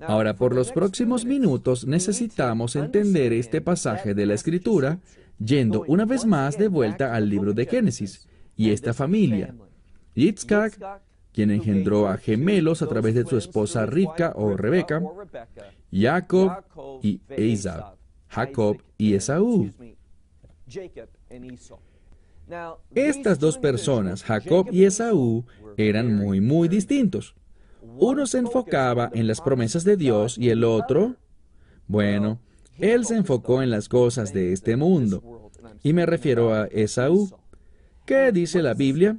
Ahora, 0.00 0.34
por 0.34 0.54
los 0.54 0.72
próximos 0.72 1.24
minutos 1.24 1.86
necesitamos 1.86 2.74
entender 2.74 3.32
este 3.32 3.60
pasaje 3.60 4.14
de 4.14 4.26
la 4.26 4.34
Escritura, 4.34 4.98
yendo 5.38 5.84
una 5.88 6.04
vez 6.04 6.24
más 6.24 6.58
de 6.58 6.68
vuelta 6.68 7.14
al 7.14 7.28
libro 7.28 7.52
de 7.52 7.66
Génesis 7.66 8.26
y 8.56 8.70
esta 8.70 8.94
familia. 8.94 9.54
Yitzhak, 10.14 10.78
quien 11.32 11.50
engendró 11.50 12.08
a 12.08 12.16
gemelos 12.16 12.82
a 12.82 12.86
través 12.86 13.14
de 13.14 13.24
su 13.24 13.36
esposa 13.36 13.86
Rivka 13.86 14.32
o 14.36 14.56
Rebeca, 14.56 15.02
Jacob 15.92 16.64
y 17.02 17.20
Esaú. 17.28 17.96
Jacob 18.28 18.82
y 18.98 19.14
Esaú. 19.14 19.72
Estas 22.94 23.38
dos 23.38 23.58
personas, 23.58 24.24
Jacob 24.24 24.68
y 24.72 24.84
Esaú, 24.84 25.44
eran 25.76 26.14
muy, 26.16 26.40
muy 26.40 26.68
distintos. 26.68 27.34
Uno 27.98 28.26
se 28.26 28.38
enfocaba 28.38 29.10
en 29.12 29.26
las 29.26 29.40
promesas 29.40 29.84
de 29.84 29.96
Dios 29.96 30.36
y 30.38 30.50
el 30.50 30.64
otro, 30.64 31.16
bueno, 31.86 32.40
él 32.78 33.04
se 33.04 33.16
enfocó 33.16 33.62
en 33.62 33.70
las 33.70 33.88
cosas 33.88 34.32
de 34.32 34.52
este 34.52 34.76
mundo. 34.76 35.50
Y 35.82 35.92
me 35.92 36.06
refiero 36.06 36.54
a 36.54 36.66
Esaú. 36.66 37.30
¿Qué 38.10 38.32
dice 38.32 38.60
la 38.60 38.74
Biblia? 38.74 39.16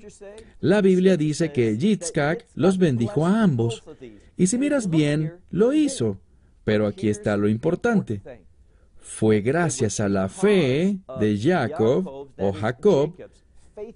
La 0.59 0.81
Biblia 0.81 1.15
dice 1.15 1.53
que 1.53 1.77
Yitzhak 1.77 2.45
los 2.55 2.77
bendijo 2.77 3.25
a 3.25 3.41
ambos. 3.41 3.83
Y 4.35 4.47
si 4.47 4.57
miras 4.57 4.89
bien, 4.89 5.35
lo 5.49 5.71
hizo. 5.71 6.17
Pero 6.65 6.87
aquí 6.87 7.07
está 7.07 7.37
lo 7.37 7.47
importante. 7.47 8.21
Fue 8.97 9.39
gracias 9.39 10.01
a 10.01 10.09
la 10.09 10.27
fe 10.27 10.97
de 11.21 11.39
Jacob 11.39 12.31
o 12.37 12.51
Jacob 12.51 13.15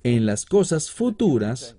en 0.01 0.25
las 0.25 0.45
cosas 0.45 0.89
futuras. 0.89 1.75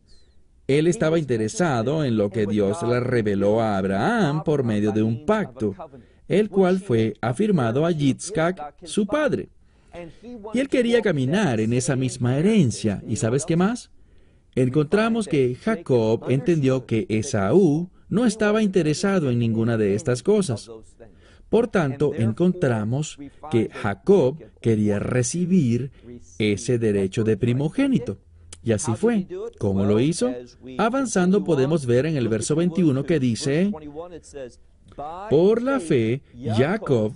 Él 0.67 0.87
estaba 0.87 1.19
interesado 1.19 2.05
en 2.05 2.19
lo 2.19 2.29
que 2.29 2.45
Dios 2.45 2.83
le 2.83 3.01
reveló 3.01 3.63
a 3.63 3.79
Abraham 3.79 4.45
por 4.45 4.63
medio 4.63 4.93
de 4.93 5.03
un 5.03 5.25
pacto, 5.25 5.75
el 6.29 6.51
cual 6.51 6.81
fue 6.81 7.15
afirmado 7.23 7.87
a 7.87 7.93
Yitzhak, 7.93 8.85
su 8.85 9.07
padre. 9.07 9.49
Y 10.55 10.59
él 10.59 10.69
quería 10.69 11.03
caminar 11.03 11.61
en 11.61 11.73
esa 11.73 11.97
misma 11.97 12.37
herencia. 12.37 13.03
¿Y 13.07 13.17
sabes 13.17 13.45
qué 13.45 13.57
más? 13.57 13.91
Encontramos 14.55 15.29
que 15.29 15.55
Jacob 15.55 16.25
entendió 16.31 16.87
que 16.87 17.07
Esaú 17.09 17.91
no 18.09 18.25
estaba 18.25 18.63
interesado 18.63 19.31
en 19.31 19.39
ninguna 19.39 19.77
de 19.77 19.95
estas 19.95 20.23
cosas. 20.23 20.71
Por 21.49 21.69
tanto, 21.69 22.13
encontramos 22.15 23.19
que 23.51 23.69
Jacob 23.71 24.39
quería 24.61 24.99
recibir 24.99 25.93
ese 26.39 26.79
derecho 26.79 27.23
de 27.23 27.37
primogénito. 27.37 28.19
Y 28.63 28.73
así 28.73 28.93
fue. 28.95 29.27
¿Cómo 29.59 29.85
lo 29.85 30.01
hizo? 30.01 30.35
Avanzando 30.79 31.45
podemos 31.45 31.87
ver 31.87 32.07
en 32.07 32.17
el 32.17 32.29
verso 32.29 32.57
21 32.57 33.05
que 33.05 33.21
dice, 33.21 33.71
por 35.31 35.63
la 35.63 35.79
fe, 35.79 36.23
Jacob, 36.57 37.13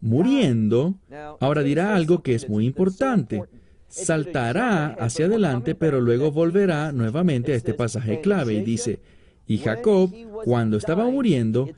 muriendo, 0.00 0.94
ahora 1.40 1.62
dirá 1.62 1.94
algo 1.94 2.22
que 2.22 2.34
es 2.34 2.48
muy 2.48 2.66
importante. 2.66 3.42
Saltará 3.88 4.88
hacia 4.98 5.26
adelante, 5.26 5.74
pero 5.74 6.00
luego 6.00 6.32
volverá 6.32 6.92
nuevamente 6.92 7.52
a 7.52 7.56
este 7.56 7.74
pasaje 7.74 8.20
clave 8.20 8.54
y 8.54 8.62
dice, 8.62 9.00
y 9.46 9.58
Jacob, 9.58 10.10
cuando 10.44 10.76
estaba 10.76 11.08
muriendo, 11.08 11.68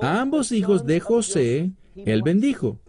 a 0.00 0.20
ambos 0.20 0.50
hijos 0.52 0.86
de 0.86 1.00
José, 1.00 1.70
él 1.94 2.22
bendijo. 2.22 2.80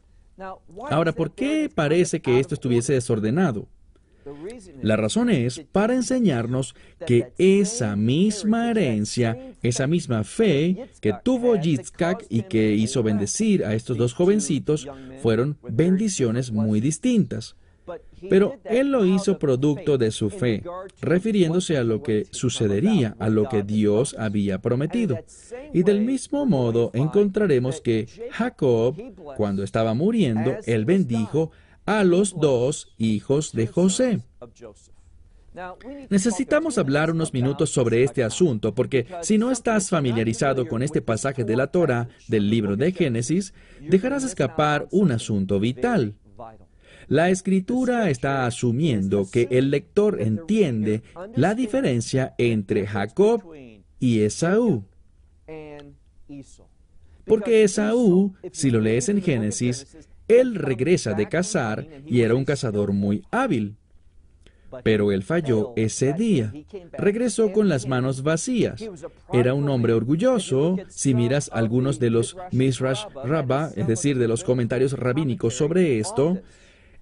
Ahora, 0.90 1.12
¿por 1.12 1.32
qué 1.32 1.70
parece 1.74 2.22
que 2.22 2.40
esto 2.40 2.54
estuviese 2.54 2.94
desordenado? 2.94 3.68
La 4.82 4.96
razón 4.96 5.30
es 5.30 5.62
para 5.72 5.94
enseñarnos 5.94 6.76
que 7.06 7.32
esa 7.38 7.96
misma 7.96 8.72
herencia, 8.72 9.38
esa 9.62 9.88
misma 9.88 10.24
fe 10.24 10.90
que 11.02 11.14
tuvo 11.24 11.56
Yitzhak 11.56 12.26
y 12.30 12.44
que 12.44 12.74
hizo 12.74 13.04
bendecir 13.04 13.66
a 13.66 13.74
estos 13.74 13.98
dos 13.98 14.14
jovencitos, 14.14 14.88
fueron 15.22 15.58
bendiciones 15.64 16.52
muy 16.52 16.80
distintas. 16.80 17.56
Pero 18.30 18.60
él 18.66 18.92
lo 18.92 19.06
hizo 19.06 19.40
producto 19.40 19.98
de 19.98 20.12
su 20.12 20.30
fe, 20.30 20.64
refiriéndose 21.02 21.78
a 21.78 21.84
lo 21.84 22.02
que 22.04 22.26
sucedería, 22.32 23.16
a 23.20 23.30
lo 23.30 23.48
que 23.48 23.64
Dios 23.64 24.16
había 24.18 24.60
prometido. 24.60 25.18
Y 25.74 25.84
del 25.84 26.02
mismo 26.02 26.46
modo 26.46 26.92
encontraremos 26.94 27.80
que 27.80 28.08
Jacob, 28.32 28.96
cuando 29.38 29.64
estaba 29.64 29.94
muriendo, 29.94 30.58
él 30.66 30.86
bendijo 30.86 31.52
a 31.88 32.03
los 32.03 32.38
dos 32.38 32.94
hijos 32.98 33.53
de 33.53 33.65
José. 33.65 34.22
Necesitamos 36.10 36.77
hablar 36.77 37.10
unos 37.10 37.34
minutos 37.34 37.72
sobre 37.72 38.03
este 38.03 38.24
asunto 38.24 38.75
porque 38.75 39.08
si 39.22 39.39
no 39.39 39.50
estás 39.50 39.89
familiarizado 39.89 40.67
con 40.67 40.84
este 40.84 41.01
pasaje 41.01 41.44
de 41.44 41.56
la 41.56 41.67
Torah 41.67 42.10
del 42.27 42.50
libro 42.51 42.75
de 42.75 42.91
Génesis, 42.91 43.53
dejarás 43.82 44.24
escapar 44.24 44.88
un 44.91 45.12
asunto 45.12 45.60
vital. 45.60 46.13
La 47.08 47.29
escritura 47.29 48.10
está 48.10 48.46
asumiendo 48.46 49.27
que 49.32 49.48
el 49.50 49.72
lector 49.72 50.22
entiende 50.22 51.01
la 51.36 51.56
diferencia 51.56 52.36
entre 52.38 52.86
Jacob 52.86 53.44
y 54.00 54.20
Esaú. 54.20 54.84
Porque 57.25 57.63
Esaú, 57.63 58.36
si 58.51 58.72
lo 58.72 58.82
lees 58.82 59.08
en 59.10 59.22
Génesis, 59.22 59.98
él 60.28 60.56
regresa 60.56 61.14
de 61.14 61.28
cazar 61.28 61.88
y 62.06 62.22
era 62.22 62.36
un 62.36 62.46
cazador 62.46 62.94
muy 62.94 63.24
hábil. 63.32 63.76
Pero 64.84 65.12
él 65.12 65.24
falló 65.24 65.74
ese 65.76 66.14
día. 66.14 66.54
Regresó 66.98 67.54
con 67.54 67.70
las 67.70 67.88
manos 67.88 68.22
vacías. 68.22 68.84
Era 69.32 69.54
un 69.54 69.70
hombre 69.70 69.94
orgulloso. 69.94 70.78
Si 70.90 71.14
miras 71.14 71.50
algunos 71.54 72.00
de 72.00 72.10
los 72.10 72.36
Misrash 72.52 73.06
Rabbah, 73.24 73.72
es 73.76 73.88
decir, 73.88 74.18
de 74.18 74.28
los 74.28 74.44
comentarios 74.44 74.94
rabínicos 74.94 75.56
sobre 75.56 76.00
esto, 76.00 76.42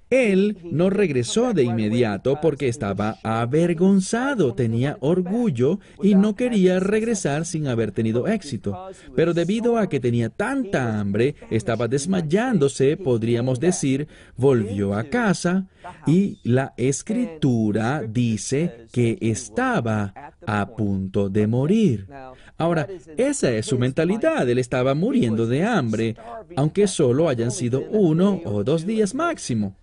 Él 0.09 0.57
no 0.71 0.89
regresó 0.89 1.53
de 1.53 1.63
inmediato 1.63 2.39
porque 2.41 2.67
estaba 2.67 3.17
avergonzado, 3.23 4.53
tenía 4.53 4.97
orgullo 4.99 5.79
y 6.01 6.15
no 6.15 6.35
quería 6.35 6.79
regresar 6.79 7.45
sin 7.45 7.67
haber 7.67 7.91
tenido 7.91 8.27
éxito. 8.27 8.77
Pero 9.15 9.33
debido 9.33 9.77
a 9.77 9.89
que 9.89 9.99
tenía 9.99 10.29
tanta 10.29 10.99
hambre, 10.99 11.35
estaba 11.49 11.87
desmayándose, 11.87 12.97
podríamos 12.97 13.59
decir, 13.59 14.07
volvió 14.37 14.93
a 14.93 15.05
casa 15.05 15.67
y 16.05 16.39
la 16.43 16.73
escritura 16.77 18.03
dice 18.07 18.87
que 18.91 19.17
estaba 19.21 20.13
a 20.45 20.67
punto 20.67 21.29
de 21.29 21.47
morir. 21.47 22.07
Ahora, 22.57 22.87
esa 23.17 23.51
es 23.51 23.65
su 23.65 23.79
mentalidad. 23.79 24.47
Él 24.47 24.59
estaba 24.59 24.93
muriendo 24.93 25.47
de 25.47 25.63
hambre, 25.63 26.15
aunque 26.55 26.87
solo 26.87 27.27
hayan 27.27 27.51
sido 27.51 27.83
uno 27.89 28.41
o 28.45 28.63
dos 28.63 28.85
días 28.85 29.13
máximo. 29.15 29.75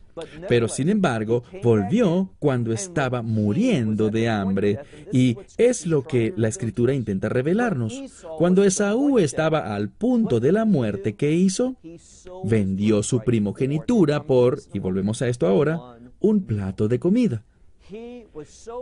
Pero 0.48 0.68
sin 0.68 0.88
embargo, 0.88 1.42
volvió 1.62 2.30
cuando 2.38 2.72
estaba 2.72 3.22
muriendo 3.22 4.10
de 4.10 4.28
hambre. 4.28 4.80
Y 5.12 5.36
es 5.56 5.86
lo 5.86 6.02
que 6.02 6.32
la 6.36 6.48
escritura 6.48 6.94
intenta 6.94 7.28
revelarnos. 7.28 8.02
Cuando 8.38 8.64
Esaú 8.64 9.18
estaba 9.18 9.74
al 9.74 9.88
punto 9.88 10.40
de 10.40 10.52
la 10.52 10.64
muerte, 10.64 11.14
¿qué 11.14 11.32
hizo? 11.32 11.76
Vendió 12.44 13.02
su 13.02 13.20
primogenitura 13.20 14.24
por, 14.24 14.60
y 14.72 14.78
volvemos 14.78 15.22
a 15.22 15.28
esto 15.28 15.46
ahora, 15.46 15.80
un 16.20 16.44
plato 16.44 16.88
de 16.88 16.98
comida. 16.98 17.44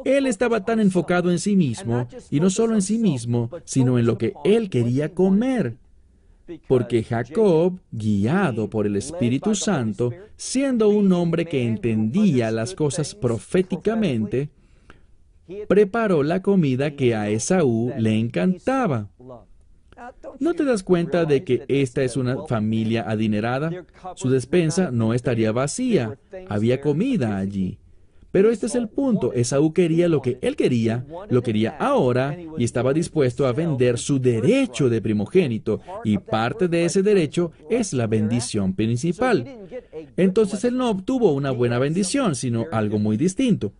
Él 0.05 0.27
estaba 0.27 0.65
tan 0.65 0.79
enfocado 0.79 1.31
en 1.31 1.39
sí 1.39 1.57
mismo, 1.57 2.07
y 2.31 2.41
no 2.41 2.51
solo 2.51 2.75
en 2.75 2.83
sí 2.83 2.99
mismo, 2.99 3.51
sino 3.65 3.99
en 3.99 4.07
lo 4.07 4.19
que 4.19 4.35
él 4.45 4.71
quería 4.71 5.15
comer 5.15 5.77
porque 6.67 7.03
Jacob, 7.03 7.79
guiado 7.91 8.69
por 8.69 8.87
el 8.87 8.97
Espíritu 8.97 9.55
Santo, 9.55 10.13
siendo 10.37 10.89
un 10.89 11.13
hombre 11.13 11.47
que 11.47 11.67
entendía 11.67 12.51
las 12.51 12.75
cosas 12.75 13.15
proféticamente, 13.15 14.51
preparó 15.69 16.23
la 16.23 16.43
comida 16.43 16.93
que 16.93 17.15
a 17.15 17.29
Esaú 17.29 17.93
le 17.99 18.19
encantaba. 18.19 19.09
¿No 20.39 20.55
te 20.55 20.65
das 20.65 20.83
cuenta 20.83 21.25
de 21.25 21.45
que 21.45 21.65
esta 21.69 22.03
es 22.03 22.17
una 22.17 22.47
familia 22.47 23.05
adinerada? 23.07 23.71
Su 24.15 24.31
despensa 24.31 24.91
no 24.91 25.13
estaría 25.13 25.53
vacía, 25.53 26.19
había 26.49 26.81
comida 26.81 27.37
allí. 27.37 27.80
Pero 28.33 28.51
este 28.51 28.67
es 28.67 28.75
el 28.75 28.89
punto. 28.89 29.33
Esaú 29.33 29.73
quería 29.73 30.09
lo 30.09 30.23
que 30.23 30.39
él 30.41 30.57
quería, 30.57 31.05
lo 31.29 31.43
quería 31.43 31.77
ahora 31.79 32.37
y 32.57 32.65
estaba 32.65 32.93
dispuesto 32.93 33.47
a 33.47 33.53
vender 33.53 33.99
su 33.99 34.21
derecho 34.21 34.89
de 34.89 35.03
primogénito 35.03 35.81
y 36.05 36.19
parte 36.19 36.69
de 36.69 36.85
ese 36.85 37.03
derecho 37.03 37.53
es 37.69 37.93
la 37.93 38.07
bendición 38.07 38.75
principal. 38.75 39.47
Entonces 40.17 40.65
él 40.65 40.77
no 40.77 40.91
obtuvo 40.91 41.33
una 41.33 41.51
buena 41.51 41.79
bendición, 41.79 42.35
sino 42.35 42.67
algo 42.71 42.99
muy 42.99 43.17
distinto. 43.17 43.73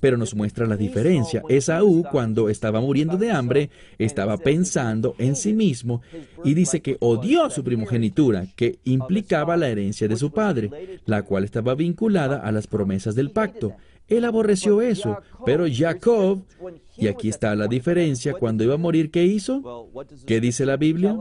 Pero 0.00 0.16
nos 0.16 0.34
muestra 0.34 0.66
la 0.66 0.76
diferencia. 0.76 1.42
Esaú, 1.48 2.04
cuando 2.10 2.48
estaba 2.48 2.80
muriendo 2.80 3.16
de 3.16 3.30
hambre, 3.30 3.70
estaba 3.98 4.36
pensando 4.36 5.14
en 5.18 5.36
sí 5.36 5.52
mismo 5.52 6.02
y 6.44 6.54
dice 6.54 6.80
que 6.80 6.96
odió 7.00 7.50
su 7.50 7.64
primogenitura, 7.64 8.46
que 8.56 8.78
implicaba 8.84 9.56
la 9.56 9.68
herencia 9.68 10.08
de 10.08 10.16
su 10.16 10.30
padre, 10.30 11.00
la 11.06 11.22
cual 11.22 11.44
estaba 11.44 11.74
vinculada 11.74 12.38
a 12.38 12.52
las 12.52 12.66
promesas 12.66 13.14
del 13.14 13.30
pacto. 13.30 13.74
Él 14.08 14.24
aborreció 14.24 14.82
eso, 14.82 15.18
pero 15.46 15.66
Jacob, 15.72 16.42
y 16.96 17.06
aquí 17.06 17.28
está 17.28 17.54
la 17.54 17.68
diferencia, 17.68 18.34
cuando 18.34 18.64
iba 18.64 18.74
a 18.74 18.78
morir, 18.78 19.10
¿qué 19.10 19.24
hizo? 19.24 19.88
¿Qué 20.26 20.40
dice 20.40 20.66
la 20.66 20.76
Biblia? 20.76 21.16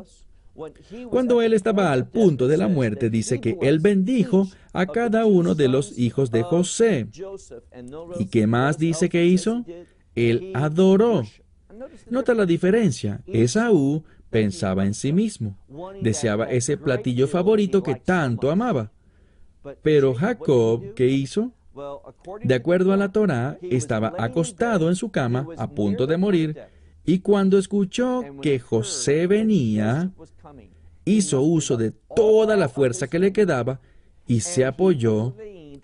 Cuando 1.10 1.42
él 1.42 1.54
estaba 1.54 1.92
al 1.92 2.08
punto 2.08 2.48
de 2.48 2.58
la 2.58 2.68
muerte, 2.68 3.10
dice 3.10 3.40
que 3.40 3.58
él 3.62 3.80
bendijo 3.80 4.48
a 4.74 4.86
cada 4.86 5.26
uno 5.26 5.56
de 5.56 5.68
los 5.68 5.98
hijos 5.98 6.32
de 6.32 6.44
José. 6.44 7.08
¿Y 8.20 8.26
qué 8.26 8.48
más 8.48 8.78
dice 8.78 9.10
que 9.10 9.26
hizo? 9.26 9.66
Él 10.16 10.52
adoró. 10.54 11.24
Nota 12.10 12.34
la 12.34 12.46
diferencia. 12.46 13.22
Esaú 13.28 14.04
pensaba 14.30 14.86
en 14.86 14.94
sí 14.94 15.14
mismo. 15.14 15.58
Deseaba 16.02 16.46
ese 16.52 16.78
platillo 16.78 17.28
favorito 17.28 17.82
que 17.82 17.96
tanto 17.96 18.52
amaba. 18.52 18.92
Pero 19.82 20.14
Jacob, 20.14 20.94
¿qué 20.94 21.08
hizo? 21.08 21.52
De 22.44 22.56
acuerdo 22.56 22.94
a 22.94 22.98
la 22.98 23.12
Torá, 23.12 23.58
estaba 23.62 24.14
acostado 24.18 24.90
en 24.90 24.96
su 24.96 25.10
cama, 25.12 25.48
a 25.58 25.70
punto 25.70 26.08
de 26.08 26.18
morir, 26.18 26.58
y 27.06 27.20
cuando 27.20 27.58
escuchó 27.58 28.24
que 28.42 28.60
José 28.60 29.28
venía, 29.28 30.12
hizo 31.10 31.42
uso 31.42 31.78
de 31.78 31.92
toda 32.16 32.56
la 32.56 32.70
fuerza 32.70 33.08
que 33.08 33.20
le 33.20 33.34
quedaba 33.34 33.80
y 34.28 34.42
se 34.42 34.66
apoyó 34.66 35.36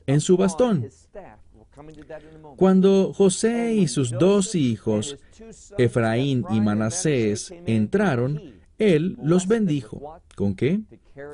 en 0.05 0.21
su 0.21 0.37
bastón. 0.37 0.87
Cuando 2.55 3.11
José 3.13 3.73
y 3.73 3.87
sus 3.87 4.11
dos 4.11 4.55
hijos, 4.55 5.17
Efraín 5.77 6.45
y 6.49 6.61
Manasés, 6.61 7.53
entraron, 7.65 8.39
él 8.77 9.17
los 9.21 9.47
bendijo. 9.47 10.21
¿Con 10.35 10.55
qué? 10.55 10.81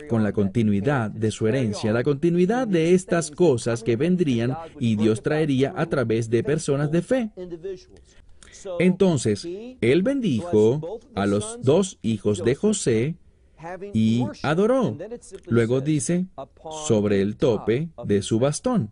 Con 0.10 0.24
la 0.24 0.32
continuidad 0.32 1.12
de 1.12 1.32
su 1.32 1.48
herencia, 1.48 1.92
la 1.92 2.04
continuidad 2.04 2.68
de 2.68 2.94
estas 2.94 3.30
cosas 3.30 3.84
que 3.84 3.96
vendrían 3.96 4.56
y 4.80 4.96
Dios 4.96 5.22
traería 5.22 5.74
a 5.76 5.86
través 5.88 6.30
de 6.30 6.44
personas 6.44 6.92
de 6.92 7.02
fe. 7.02 7.32
Entonces, 8.80 9.48
él 9.82 10.04
bendijo 10.04 11.00
a 11.16 11.26
los 11.26 11.60
dos 11.62 11.98
hijos 12.02 12.44
de 12.44 12.56
José 12.56 13.16
y 13.94 14.26
adoró. 14.44 14.98
Luego 15.48 15.82
dice, 15.82 16.28
sobre 16.88 17.22
el 17.22 17.38
tope 17.38 17.90
de 18.06 18.22
su 18.22 18.40
bastón. 18.40 18.92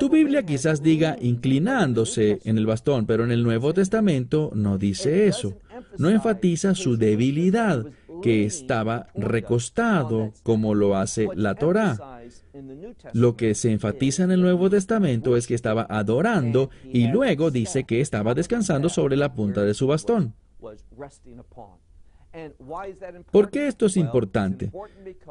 Tu 0.00 0.08
Biblia 0.08 0.44
quizás 0.44 0.82
diga 0.82 1.16
inclinándose 1.20 2.40
en 2.44 2.58
el 2.58 2.66
bastón, 2.66 3.06
pero 3.06 3.24
en 3.24 3.30
el 3.30 3.44
Nuevo 3.44 3.72
Testamento 3.72 4.50
no 4.54 4.76
dice 4.76 5.28
eso. 5.28 5.56
No 5.98 6.08
enfatiza 6.08 6.74
su 6.74 6.96
debilidad, 6.96 7.86
que 8.20 8.44
estaba 8.44 9.08
recostado, 9.14 10.32
como 10.42 10.74
lo 10.74 10.96
hace 10.96 11.28
la 11.34 11.54
Torah. 11.54 12.22
Lo 13.12 13.36
que 13.36 13.54
se 13.54 13.72
enfatiza 13.72 14.24
en 14.24 14.32
el 14.32 14.40
Nuevo 14.40 14.70
Testamento 14.70 15.36
es 15.36 15.46
que 15.46 15.54
estaba 15.54 15.86
adorando 15.88 16.70
y 16.84 17.08
luego 17.08 17.50
dice 17.50 17.84
que 17.84 18.00
estaba 18.00 18.34
descansando 18.34 18.88
sobre 18.88 19.16
la 19.16 19.34
punta 19.34 19.62
de 19.62 19.74
su 19.74 19.86
bastón. 19.86 20.34
¿Por 23.30 23.50
qué 23.50 23.66
esto 23.66 23.86
es 23.86 23.96
importante? 23.96 24.70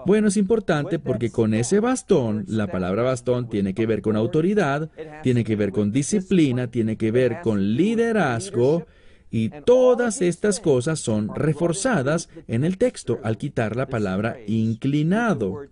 Bueno, 0.05 0.27
es 0.27 0.37
importante 0.37 0.99
porque 0.99 1.31
con 1.31 1.53
ese 1.53 1.79
bastón, 1.79 2.45
la 2.47 2.67
palabra 2.67 3.03
bastón 3.03 3.49
tiene 3.49 3.73
que 3.73 3.85
ver 3.85 4.01
con 4.01 4.15
autoridad, 4.15 4.89
tiene 5.23 5.43
que 5.43 5.55
ver 5.55 5.71
con 5.71 5.91
disciplina, 5.91 6.67
tiene 6.67 6.97
que 6.97 7.11
ver 7.11 7.41
con 7.41 7.75
liderazgo, 7.75 8.85
y 9.31 9.49
todas 9.49 10.21
estas 10.21 10.59
cosas 10.59 10.99
son 10.99 11.33
reforzadas 11.35 12.29
en 12.47 12.63
el 12.63 12.77
texto 12.77 13.19
al 13.23 13.37
quitar 13.37 13.75
la 13.75 13.87
palabra 13.87 14.37
inclinado 14.47 15.67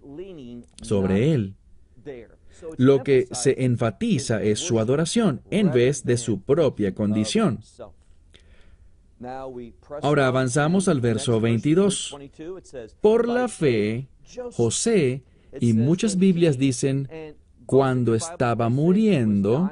sobre 0.82 1.34
él. 1.34 1.56
Lo 2.78 3.04
que 3.04 3.28
se 3.32 3.64
enfatiza 3.64 4.42
es 4.42 4.60
su 4.60 4.80
adoración 4.80 5.42
en 5.52 5.72
vez 5.72 6.04
de 6.04 6.18
su 6.18 6.42
propia 6.42 6.94
condición. 6.94 7.60
Ahora 10.02 10.28
avanzamos 10.28 10.88
al 10.88 11.02
verso 11.02 11.40
22. 11.40 12.16
Por 13.02 13.28
la 13.28 13.48
fe, 13.48 14.08
José, 14.54 15.24
y 15.60 15.74
muchas 15.74 16.18
Biblias 16.18 16.58
dicen, 16.58 17.10
cuando 17.66 18.16
estaba 18.16 18.70
muriendo, 18.70 19.72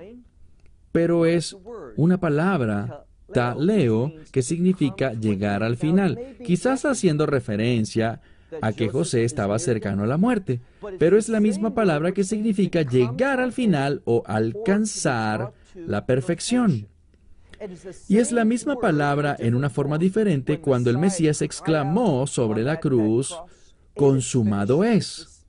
pero 0.91 1.25
es 1.25 1.55
una 1.95 2.19
palabra, 2.19 3.05
taleo, 3.31 4.13
que 4.31 4.41
significa 4.41 5.13
llegar 5.13 5.63
al 5.63 5.77
final, 5.77 6.19
quizás 6.43 6.85
haciendo 6.85 7.25
referencia 7.25 8.21
a 8.61 8.73
que 8.73 8.89
José 8.89 9.23
estaba 9.23 9.59
cercano 9.59 10.03
a 10.03 10.07
la 10.07 10.17
muerte, 10.17 10.61
pero 10.99 11.17
es 11.17 11.29
la 11.29 11.39
misma 11.39 11.73
palabra 11.73 12.13
que 12.13 12.23
significa 12.23 12.81
llegar 12.81 13.39
al 13.39 13.51
final 13.51 14.01
o 14.05 14.23
alcanzar 14.25 15.53
la 15.75 16.05
perfección. 16.05 16.87
Y 18.07 18.17
es 18.17 18.31
la 18.31 18.45
misma 18.45 18.77
palabra 18.79 19.35
en 19.39 19.55
una 19.55 19.69
forma 19.69 19.97
diferente 19.97 20.59
cuando 20.59 20.89
el 20.89 20.97
Mesías 20.97 21.41
exclamó 21.41 22.27
sobre 22.27 22.63
la 22.63 22.79
cruz, 22.79 23.35
consumado 23.93 24.83
es. 24.83 25.45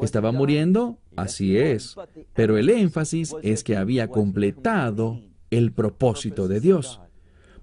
¿Estaba 0.00 0.32
muriendo? 0.32 0.98
Así 1.16 1.56
es. 1.56 1.96
Pero 2.34 2.58
el 2.58 2.70
énfasis 2.70 3.34
es 3.42 3.64
que 3.64 3.76
había 3.76 4.08
completado 4.08 5.20
el 5.50 5.72
propósito 5.72 6.48
de 6.48 6.60
Dios, 6.60 7.00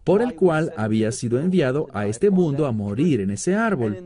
por 0.04 0.22
el 0.22 0.36
cual 0.36 0.74
había 0.78 1.12
sido 1.12 1.40
enviado 1.40 1.88
a 1.94 2.08
este 2.08 2.30
mundo 2.30 2.66
a 2.66 2.72
morir 2.72 3.20
en 3.20 3.32
ese 3.32 3.56
árbol. 3.56 4.06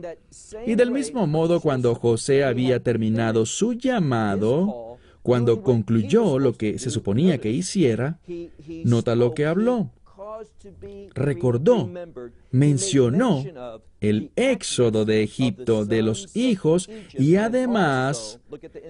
Y 0.66 0.74
del 0.74 0.90
mismo 0.90 1.26
modo, 1.26 1.60
cuando 1.60 1.94
José 1.94 2.44
había 2.44 2.80
terminado 2.80 3.46
su 3.46 3.74
llamado, 3.74 4.93
cuando 5.24 5.62
concluyó 5.62 6.38
lo 6.38 6.52
que 6.52 6.78
se 6.78 6.90
suponía 6.90 7.38
que 7.38 7.50
hiciera, 7.50 8.18
nota 8.84 9.14
lo 9.14 9.32
que 9.32 9.46
habló. 9.46 9.90
recordó, 11.14 11.90
mencionó 12.50 13.42
el 14.02 14.30
éxodo 14.36 15.06
de 15.06 15.22
Egipto 15.22 15.86
de 15.86 16.02
los 16.02 16.36
hijos 16.36 16.90
y 17.14 17.36
además, 17.36 18.38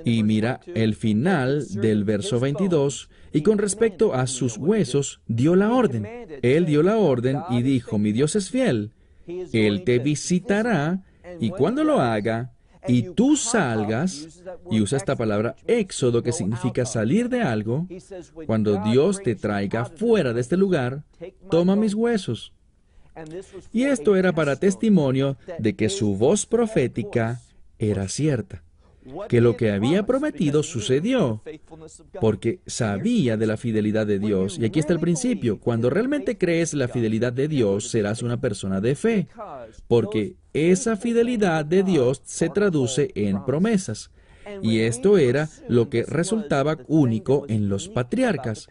y 0.04 0.24
mira 0.24 0.58
el 0.74 0.96
final 0.96 1.68
del 1.68 2.02
verso 2.02 2.40
22, 2.40 3.10
y 3.32 3.42
con 3.42 3.58
respecto 3.58 4.12
a 4.12 4.26
sus 4.26 4.56
huesos, 4.58 5.20
dio 5.28 5.54
la 5.54 5.72
orden. 5.72 6.04
Él 6.42 6.66
dio 6.66 6.82
la 6.82 6.96
orden 6.96 7.42
y 7.50 7.62
dijo, 7.62 7.96
mi 7.96 8.10
Dios 8.10 8.34
es 8.34 8.50
fiel, 8.50 8.90
Él 9.52 9.84
te 9.84 10.00
visitará, 10.00 11.04
y 11.38 11.50
cuando 11.50 11.84
lo 11.84 12.00
haga, 12.00 12.54
y 12.86 13.02
tú 13.14 13.36
salgas, 13.36 14.42
y 14.70 14.80
usa 14.80 14.98
esta 14.98 15.16
palabra 15.16 15.56
éxodo 15.66 16.22
que 16.22 16.32
significa 16.32 16.84
salir 16.84 17.28
de 17.28 17.42
algo, 17.42 17.86
cuando 18.46 18.82
Dios 18.84 19.22
te 19.22 19.34
traiga 19.34 19.84
fuera 19.84 20.32
de 20.32 20.40
este 20.40 20.56
lugar, 20.56 21.02
toma 21.50 21.76
mis 21.76 21.94
huesos. 21.94 22.52
Y 23.72 23.84
esto 23.84 24.16
era 24.16 24.32
para 24.32 24.56
testimonio 24.56 25.36
de 25.58 25.76
que 25.76 25.88
su 25.88 26.16
voz 26.16 26.46
profética 26.46 27.40
era 27.78 28.08
cierta 28.08 28.64
que 29.28 29.40
lo 29.40 29.56
que 29.56 29.70
había 29.70 30.06
prometido 30.06 30.62
sucedió, 30.62 31.42
porque 32.20 32.60
sabía 32.66 33.36
de 33.36 33.46
la 33.46 33.56
fidelidad 33.56 34.06
de 34.06 34.18
Dios. 34.18 34.58
Y 34.58 34.64
aquí 34.64 34.80
está 34.80 34.92
el 34.92 35.00
principio. 35.00 35.58
Cuando 35.60 35.90
realmente 35.90 36.38
crees 36.38 36.74
la 36.74 36.88
fidelidad 36.88 37.32
de 37.32 37.48
Dios, 37.48 37.88
serás 37.88 38.22
una 38.22 38.40
persona 38.40 38.80
de 38.80 38.94
fe, 38.94 39.28
porque 39.88 40.36
esa 40.54 40.96
fidelidad 40.96 41.64
de 41.64 41.82
Dios 41.82 42.22
se 42.24 42.48
traduce 42.48 43.10
en 43.14 43.44
promesas. 43.44 44.10
Y 44.62 44.80
esto 44.80 45.18
era 45.18 45.48
lo 45.68 45.90
que 45.90 46.04
resultaba 46.04 46.78
único 46.86 47.44
en 47.48 47.68
los 47.68 47.88
patriarcas. 47.88 48.68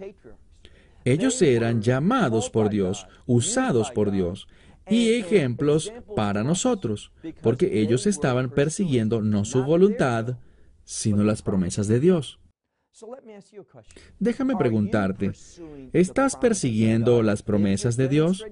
Ellos 1.06 1.42
eran 1.42 1.82
llamados 1.82 2.50
por 2.50 2.70
Dios, 2.70 3.06
usados 3.26 3.92
por 3.92 4.12
Dios 4.12 4.48
y 4.90 5.14
ejemplos 5.14 5.92
para 6.16 6.44
nosotros, 6.44 7.12
porque 7.42 7.82
ellos 7.82 8.08
estaban 8.08 8.50
persiguiendo 8.50 9.22
no 9.22 9.44
su 9.44 9.64
voluntad, 9.64 10.38
sino 10.86 11.24
las 11.24 11.42
promesas 11.42 11.88
de 11.88 12.00
Dios. 12.00 12.40
Déjame 14.20 14.56
preguntarte, 14.56 15.32
¿estás 15.94 16.36
persiguiendo 16.36 17.24
las 17.24 17.42
promesas 17.42 17.98
de 17.98 18.08
Dios? 18.08 18.46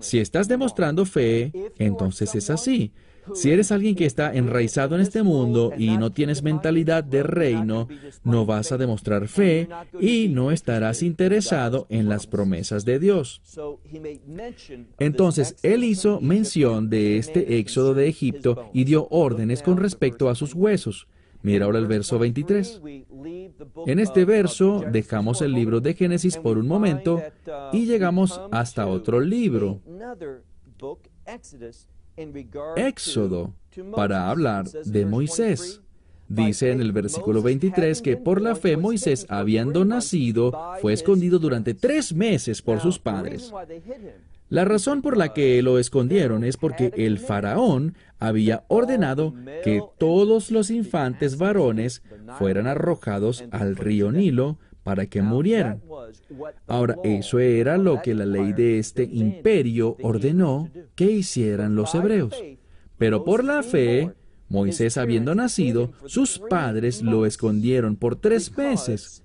Si 0.00 0.18
estás 0.18 0.48
demostrando 0.48 1.06
fe, 1.06 1.52
entonces 1.78 2.34
es 2.34 2.50
así. 2.50 2.92
Si 3.34 3.50
eres 3.50 3.70
alguien 3.70 3.94
que 3.94 4.06
está 4.06 4.34
enraizado 4.34 4.94
en 4.94 5.02
este 5.02 5.22
mundo 5.22 5.72
y 5.76 5.96
no 5.96 6.10
tienes 6.10 6.42
mentalidad 6.42 7.04
de 7.04 7.22
reino, 7.22 7.88
no 8.24 8.44
vas 8.46 8.72
a 8.72 8.78
demostrar 8.78 9.28
fe 9.28 9.68
y 10.00 10.28
no 10.28 10.50
estarás 10.50 11.02
interesado 11.02 11.86
en 11.90 12.08
las 12.08 12.26
promesas 12.26 12.84
de 12.84 12.98
Dios. 12.98 13.40
Entonces, 14.98 15.56
él 15.62 15.84
hizo 15.84 16.20
mención 16.20 16.90
de 16.90 17.18
este 17.18 17.58
éxodo 17.58 17.94
de 17.94 18.08
Egipto 18.08 18.70
y 18.72 18.84
dio 18.84 19.06
órdenes 19.10 19.62
con 19.62 19.76
respecto 19.76 20.28
a 20.28 20.34
sus 20.34 20.54
huesos. 20.54 21.06
Mira 21.42 21.64
ahora 21.64 21.78
el 21.78 21.86
verso 21.86 22.18
23. 22.18 22.80
En 23.86 23.98
este 23.98 24.24
verso 24.24 24.84
dejamos 24.90 25.40
el 25.42 25.52
libro 25.52 25.80
de 25.80 25.94
Génesis 25.94 26.36
por 26.36 26.58
un 26.58 26.66
momento 26.66 27.22
y 27.72 27.86
llegamos 27.86 28.40
hasta 28.50 28.86
otro 28.86 29.20
libro. 29.20 29.80
Éxodo 32.76 33.54
para 33.94 34.28
hablar 34.30 34.68
de 34.68 35.06
Moisés. 35.06 35.80
Dice 36.28 36.70
en 36.70 36.80
el 36.80 36.92
versículo 36.92 37.42
23 37.42 38.00
que 38.02 38.16
por 38.16 38.40
la 38.40 38.54
fe 38.54 38.76
Moisés, 38.76 39.26
habiendo 39.28 39.84
nacido, 39.84 40.52
fue 40.80 40.92
escondido 40.92 41.40
durante 41.40 41.74
tres 41.74 42.14
meses 42.14 42.62
por 42.62 42.78
sus 42.78 43.00
padres. 43.00 43.52
La 44.50 44.64
razón 44.64 45.00
por 45.00 45.16
la 45.16 45.32
que 45.32 45.62
lo 45.62 45.78
escondieron 45.78 46.42
es 46.42 46.56
porque 46.56 46.92
el 46.96 47.20
faraón 47.20 47.94
había 48.18 48.64
ordenado 48.66 49.32
que 49.62 49.80
todos 49.96 50.50
los 50.50 50.70
infantes 50.70 51.38
varones 51.38 52.02
fueran 52.36 52.66
arrojados 52.66 53.44
al 53.52 53.76
río 53.76 54.10
Nilo 54.10 54.58
para 54.82 55.06
que 55.06 55.22
murieran. 55.22 55.80
Ahora, 56.66 56.96
eso 57.04 57.38
era 57.38 57.78
lo 57.78 58.02
que 58.02 58.12
la 58.12 58.26
ley 58.26 58.52
de 58.52 58.80
este 58.80 59.04
imperio 59.04 59.96
ordenó 60.02 60.68
que 60.96 61.04
hicieran 61.12 61.76
los 61.76 61.94
hebreos. 61.94 62.34
Pero 62.98 63.24
por 63.24 63.44
la 63.44 63.62
fe, 63.62 64.10
Moisés 64.48 64.98
habiendo 64.98 65.32
nacido, 65.36 65.92
sus 66.06 66.40
padres 66.40 67.02
lo 67.02 67.24
escondieron 67.24 67.94
por 67.94 68.16
tres 68.16 68.56
meses, 68.56 69.22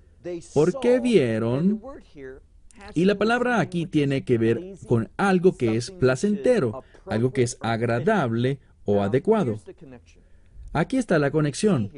porque 0.54 1.00
vieron, 1.00 1.82
y 2.94 3.04
la 3.04 3.16
palabra 3.16 3.60
aquí 3.60 3.86
tiene 3.86 4.24
que 4.24 4.38
ver 4.38 4.74
con 4.86 5.10
algo 5.16 5.56
que 5.56 5.76
es 5.76 5.90
placentero, 5.90 6.82
algo 7.06 7.32
que 7.32 7.42
es 7.42 7.58
agradable 7.60 8.58
o 8.84 9.02
adecuado. 9.02 9.60
Aquí 10.72 10.96
está 10.96 11.18
la 11.18 11.30
conexión. 11.30 11.90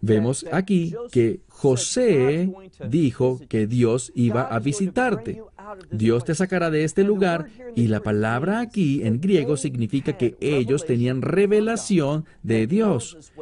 Vemos 0.00 0.44
aquí 0.50 0.94
que 1.12 1.40
José 1.48 2.52
dijo 2.88 3.40
que 3.48 3.68
Dios 3.68 4.10
iba 4.16 4.42
a 4.42 4.58
visitarte. 4.58 5.42
Dios 5.92 6.24
te 6.24 6.34
sacará 6.34 6.70
de 6.70 6.82
este 6.82 7.04
lugar 7.04 7.46
y 7.76 7.86
la 7.86 8.00
palabra 8.00 8.60
aquí 8.60 9.02
en 9.04 9.20
griego 9.20 9.56
significa 9.56 10.18
que 10.18 10.36
ellos 10.40 10.86
tenían 10.86 11.22
revelación 11.22 12.24
de 12.42 12.66
Dios 12.66 13.32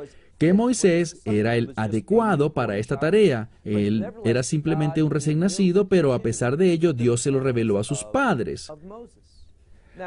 que 0.40 0.54
Moisés 0.54 1.20
era 1.26 1.54
el 1.56 1.74
adecuado 1.76 2.54
para 2.54 2.78
esta 2.78 2.98
tarea. 2.98 3.50
Él 3.62 4.06
era 4.24 4.42
simplemente 4.42 5.02
un 5.02 5.10
recién 5.10 5.38
nacido, 5.38 5.86
pero 5.86 6.14
a 6.14 6.22
pesar 6.22 6.56
de 6.56 6.72
ello 6.72 6.94
Dios 6.94 7.20
se 7.20 7.30
lo 7.30 7.40
reveló 7.40 7.78
a 7.78 7.84
sus 7.84 8.04
padres. 8.04 8.72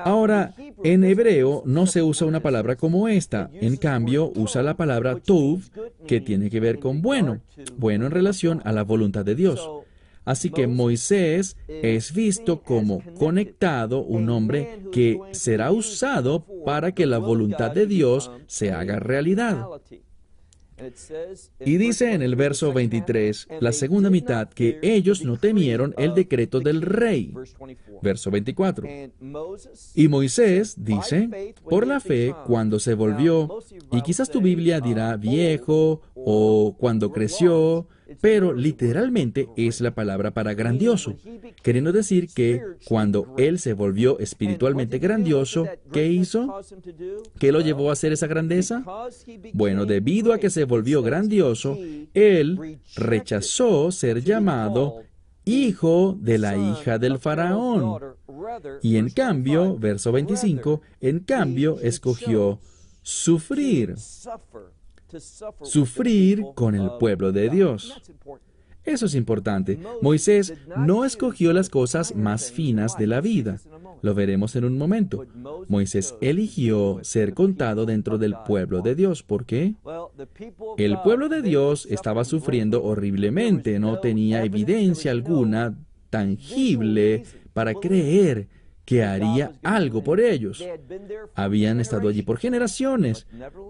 Ahora, 0.03 0.55
en 0.83 1.03
hebreo 1.03 1.61
no 1.67 1.85
se 1.85 2.01
usa 2.01 2.25
una 2.25 2.39
palabra 2.39 2.75
como 2.75 3.07
esta, 3.07 3.51
en 3.53 3.77
cambio 3.77 4.31
usa 4.35 4.63
la 4.63 4.75
palabra 4.75 5.17
tuv, 5.17 5.61
que 6.07 6.19
tiene 6.19 6.49
que 6.49 6.59
ver 6.59 6.79
con 6.79 7.03
bueno, 7.03 7.41
bueno 7.77 8.07
en 8.07 8.11
relación 8.11 8.59
a 8.65 8.71
la 8.71 8.83
voluntad 8.83 9.23
de 9.23 9.35
Dios. 9.35 9.69
Así 10.25 10.49
que 10.49 10.65
Moisés 10.65 11.57
es 11.67 12.11
visto 12.11 12.63
como 12.63 13.03
conectado, 13.19 14.01
un 14.01 14.29
hombre 14.29 14.79
que 14.91 15.19
será 15.31 15.71
usado 15.71 16.43
para 16.65 16.93
que 16.93 17.05
la 17.05 17.19
voluntad 17.19 17.69
de 17.69 17.85
Dios 17.85 18.31
se 18.47 18.71
haga 18.71 18.97
realidad. 18.97 19.67
Y 21.59 21.77
dice 21.77 22.13
en 22.13 22.21
el 22.21 22.35
verso 22.35 22.73
23, 22.73 23.47
la 23.59 23.71
segunda 23.71 24.09
mitad, 24.09 24.49
que 24.49 24.79
ellos 24.81 25.23
no 25.23 25.37
temieron 25.37 25.93
el 25.97 26.13
decreto 26.13 26.59
del 26.59 26.81
rey. 26.81 27.33
Verso 28.01 28.31
24. 28.31 28.87
Y 29.95 30.07
Moisés 30.07 30.75
dice, 30.77 31.55
por 31.69 31.87
la 31.87 31.99
fe, 31.99 32.33
cuando 32.45 32.79
se 32.79 32.93
volvió, 32.93 33.59
y 33.91 34.01
quizás 34.01 34.29
tu 34.29 34.41
Biblia 34.41 34.79
dirá 34.79 35.15
viejo 35.17 36.01
o 36.15 36.75
cuando 36.77 37.11
creció, 37.11 37.87
pero 38.21 38.53
literalmente 38.53 39.47
es 39.55 39.81
la 39.81 39.91
palabra 39.91 40.31
para 40.31 40.53
grandioso, 40.53 41.15
queriendo 41.61 41.91
decir 41.91 42.29
que 42.33 42.61
cuando 42.85 43.33
él 43.37 43.59
se 43.59 43.73
volvió 43.73 44.19
espiritualmente 44.19 44.99
grandioso, 44.99 45.67
¿qué 45.91 46.07
hizo? 46.07 46.61
¿Qué 47.39 47.51
lo 47.51 47.61
llevó 47.61 47.89
a 47.89 47.93
hacer 47.93 48.13
esa 48.13 48.27
grandeza? 48.27 48.83
Bueno, 49.53 49.85
debido 49.85 50.33
a 50.33 50.37
que 50.37 50.49
se 50.49 50.65
volvió 50.65 51.01
grandioso, 51.01 51.77
él 52.13 52.79
rechazó 52.95 53.91
ser 53.91 54.23
llamado 54.23 55.03
hijo 55.45 56.17
de 56.19 56.37
la 56.37 56.57
hija 56.57 56.97
del 56.97 57.19
faraón. 57.19 57.99
Y 58.81 58.97
en 58.97 59.09
cambio, 59.09 59.77
verso 59.77 60.11
25, 60.11 60.81
en 61.01 61.19
cambio 61.19 61.79
escogió 61.81 62.59
sufrir 63.01 63.95
sufrir 65.63 66.43
con 66.55 66.75
el 66.75 66.91
pueblo 66.99 67.31
de 67.31 67.49
Dios. 67.49 68.01
Eso 68.85 69.05
es 69.05 69.15
importante. 69.15 69.79
Moisés 70.01 70.53
no 70.75 71.05
escogió 71.05 71.53
las 71.53 71.69
cosas 71.69 72.15
más 72.15 72.51
finas 72.51 72.97
de 72.97 73.07
la 73.07 73.21
vida. 73.21 73.59
Lo 74.01 74.13
veremos 74.13 74.57
en 74.57 74.65
un 74.65 74.77
momento. 74.77 75.25
Moisés 75.69 76.15
eligió 76.19 76.99
ser 77.03 77.33
contado 77.33 77.85
dentro 77.85 78.17
del 78.17 78.35
pueblo 78.45 78.81
de 78.81 78.95
Dios. 78.95 79.23
¿Por 79.23 79.45
qué? 79.45 79.75
El 80.77 80.99
pueblo 81.01 81.29
de 81.29 81.41
Dios 81.41 81.87
estaba 81.89 82.25
sufriendo 82.25 82.83
horriblemente. 82.83 83.79
No 83.79 83.99
tenía 83.99 84.43
evidencia 84.43 85.11
alguna 85.11 85.77
tangible 86.09 87.23
para 87.53 87.73
creer 87.73 88.49
que 88.85 89.03
haría 89.03 89.53
algo 89.63 90.03
por 90.03 90.19
ellos. 90.19 90.63
Habían 91.35 91.79
estado 91.79 92.09
allí 92.09 92.21
por 92.21 92.37
generaciones, 92.37 93.27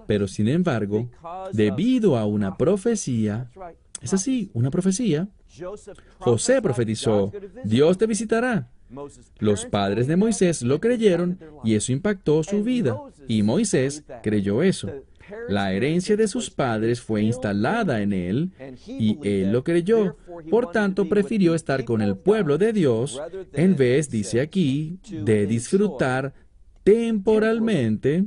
pero 0.08 0.28
sin 0.28 0.48
embargo, 0.48 1.10
debido 1.52 2.18
a 2.18 2.26
una 2.26 2.58
profecía, 2.58 3.50
es 4.02 4.14
así, 4.14 4.50
una 4.54 4.72
profecía, 4.72 5.28
José 6.20 6.62
profetizó, 6.62 7.32
Dios 7.64 7.98
te 7.98 8.08
visitará. 8.08 8.70
Los 9.40 9.66
padres 9.66 10.08
de 10.08 10.16
Moisés 10.16 10.62
lo 10.62 10.80
creyeron 10.80 11.40
y 11.64 11.76
eso 11.76 11.92
impactó 11.92 12.44
su 12.44 12.64
vida. 12.64 12.98
Y 13.28 13.44
Moisés 13.44 14.04
creyó 14.22 14.62
eso. 14.62 14.90
La 15.50 15.74
herencia 15.74 16.16
de 16.16 16.28
sus 16.28 16.50
padres 16.50 17.02
fue 17.02 17.24
instalada 17.24 18.02
en 18.02 18.14
él 18.14 18.52
y 18.88 19.18
él 19.24 19.52
lo 19.52 19.64
creyó. 19.64 20.18
Por 20.50 20.72
tanto, 20.72 21.08
prefirió 21.08 21.56
estar 21.56 21.86
con 21.86 22.02
el 22.02 22.18
pueblo 22.18 22.58
de 22.58 22.74
Dios 22.74 23.22
en 23.54 23.76
vez, 23.76 24.10
dice 24.10 24.42
aquí, 24.42 25.00
de 25.10 25.46
disfrutar 25.46 26.34
temporalmente 26.84 28.26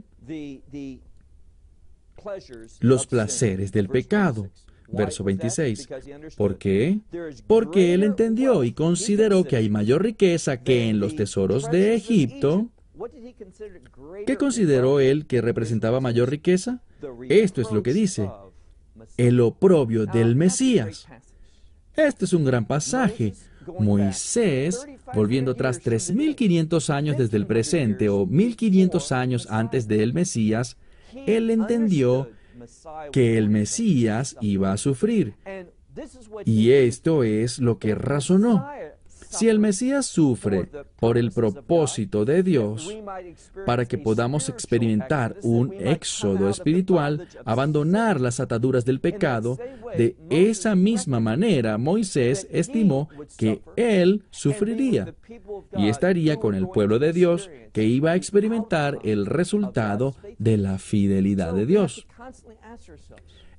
los 2.81 3.07
placeres 3.07 3.73
del 3.73 3.89
pecado. 3.89 4.51
Verso 4.89 5.25
26. 5.25 5.89
¿Por 6.37 6.59
qué? 6.59 7.01
Porque 7.47 7.95
él 7.95 8.05
entendió 8.05 8.63
y 8.63 8.73
consideró 8.73 9.45
que 9.45 9.57
hay 9.57 9.69
mayor 9.69 10.03
riqueza 10.03 10.63
que 10.63 10.89
en 10.89 11.01
los 11.01 11.17
tesoros 11.17 11.71
de 11.71 11.95
Egipto. 11.95 12.71
¿Qué 14.27 14.37
consideró 14.37 15.01
él 15.01 15.27
que 15.27 15.41
representaba 15.41 16.01
mayor 16.01 16.31
riqueza? 16.31 16.83
Esto 17.29 17.61
es 17.61 17.71
lo 17.71 17.83
que 17.83 17.93
dice, 17.93 18.31
el 19.17 19.41
oprobio 19.41 20.07
del 20.07 20.37
Mesías. 20.37 21.07
Este 21.95 22.25
es 22.25 22.33
un 22.33 22.45
gran 22.45 22.67
pasaje. 22.67 23.35
Moisés, 23.81 24.87
volviendo 25.13 25.55
tras 25.55 25.83
3.500 25.83 26.91
años 26.91 27.17
desde 27.17 27.37
el 27.37 27.47
presente 27.47 28.09
o 28.09 28.27
1.500 28.27 29.13
años 29.13 29.49
antes 29.51 29.89
del 29.89 30.15
Mesías, 30.15 30.77
él 31.27 31.51
entendió 31.51 32.31
que 33.13 33.39
el 33.39 33.49
Mesías 33.49 34.37
iba 34.41 34.73
a 34.73 34.77
sufrir. 34.77 35.35
Y 36.45 36.71
esto 36.71 37.25
es 37.25 37.59
lo 37.59 37.79
que 37.79 37.95
razonó. 37.95 38.69
Si 39.29 39.49
el 39.49 39.59
Mesías 39.59 40.07
sufre 40.07 40.69
por 40.99 41.19
el 41.19 41.31
propósito 41.31 42.25
de 42.25 42.43
Dios, 42.43 42.95
para 43.65 43.85
que 43.85 43.99
podamos 43.99 44.49
experimentar 44.49 45.37
un 45.43 45.73
éxodo 45.75 46.49
espiritual, 46.49 47.27
abandonar 47.45 48.21
las 48.21 48.41
ataduras 48.41 48.85
del 48.85 49.01
pecado, 49.01 49.59
de 49.97 50.17
esa 50.31 50.75
misma 50.75 51.21
manera 51.21 51.79
Moisés 51.79 52.47
estimó 52.51 53.09
que 53.37 53.63
él 53.77 54.25
sufriría 54.31 55.15
y 55.77 55.89
estaría 55.89 56.37
con 56.37 56.55
el 56.55 56.69
pueblo 56.69 56.99
de 56.99 57.13
Dios 57.13 57.51
que 57.73 57.85
iba 57.85 58.13
a 58.13 58.17
experimentar 58.17 58.99
el 59.03 59.27
resultado 59.27 60.17
de 60.39 60.57
la 60.57 60.79
fidelidad 60.79 61.55
de 61.55 61.67
Dios. 61.67 62.07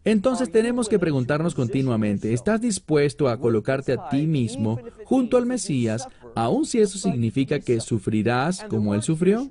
Entonces 0.07 0.49
tenemos 0.49 0.87
que 0.87 0.99
preguntarnos 0.99 1.53
continuamente, 1.53 2.31
¿estás 2.31 2.61
dispuesto 2.61 3.27
a 3.27 3.37
colocarte 3.41 3.91
a 3.91 4.07
ti 4.07 4.25
mismo 4.25 4.79
junto 5.03 5.35
al 5.35 5.45
Mesías, 5.45 6.07
aun 6.33 6.65
si 6.65 6.79
eso 6.79 6.97
significa 6.97 7.59
que 7.59 7.81
sufrirás 7.81 8.63
como 8.69 8.95
Él 8.95 9.03
sufrió? 9.03 9.49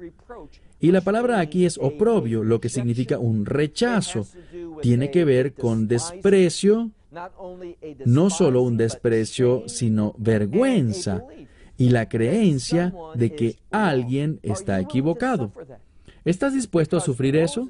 Y 0.80 0.92
la 0.92 1.02
palabra 1.02 1.40
aquí 1.40 1.66
es 1.66 1.76
oprobio, 1.76 2.42
lo 2.42 2.58
que 2.58 2.70
significa 2.70 3.18
un 3.18 3.44
rechazo. 3.44 4.26
Tiene 4.80 5.10
que 5.10 5.26
ver 5.26 5.52
con 5.52 5.88
desprecio, 5.88 6.90
no 8.06 8.30
solo 8.30 8.62
un 8.62 8.78
desprecio, 8.78 9.64
sino 9.66 10.14
vergüenza 10.16 11.22
y 11.76 11.90
la 11.90 12.08
creencia 12.08 12.94
de 13.14 13.34
que 13.34 13.58
alguien 13.70 14.40
está 14.42 14.80
equivocado. 14.80 15.52
¿Estás 16.24 16.54
dispuesto 16.54 16.96
a 16.96 17.00
sufrir 17.00 17.36
eso? 17.36 17.68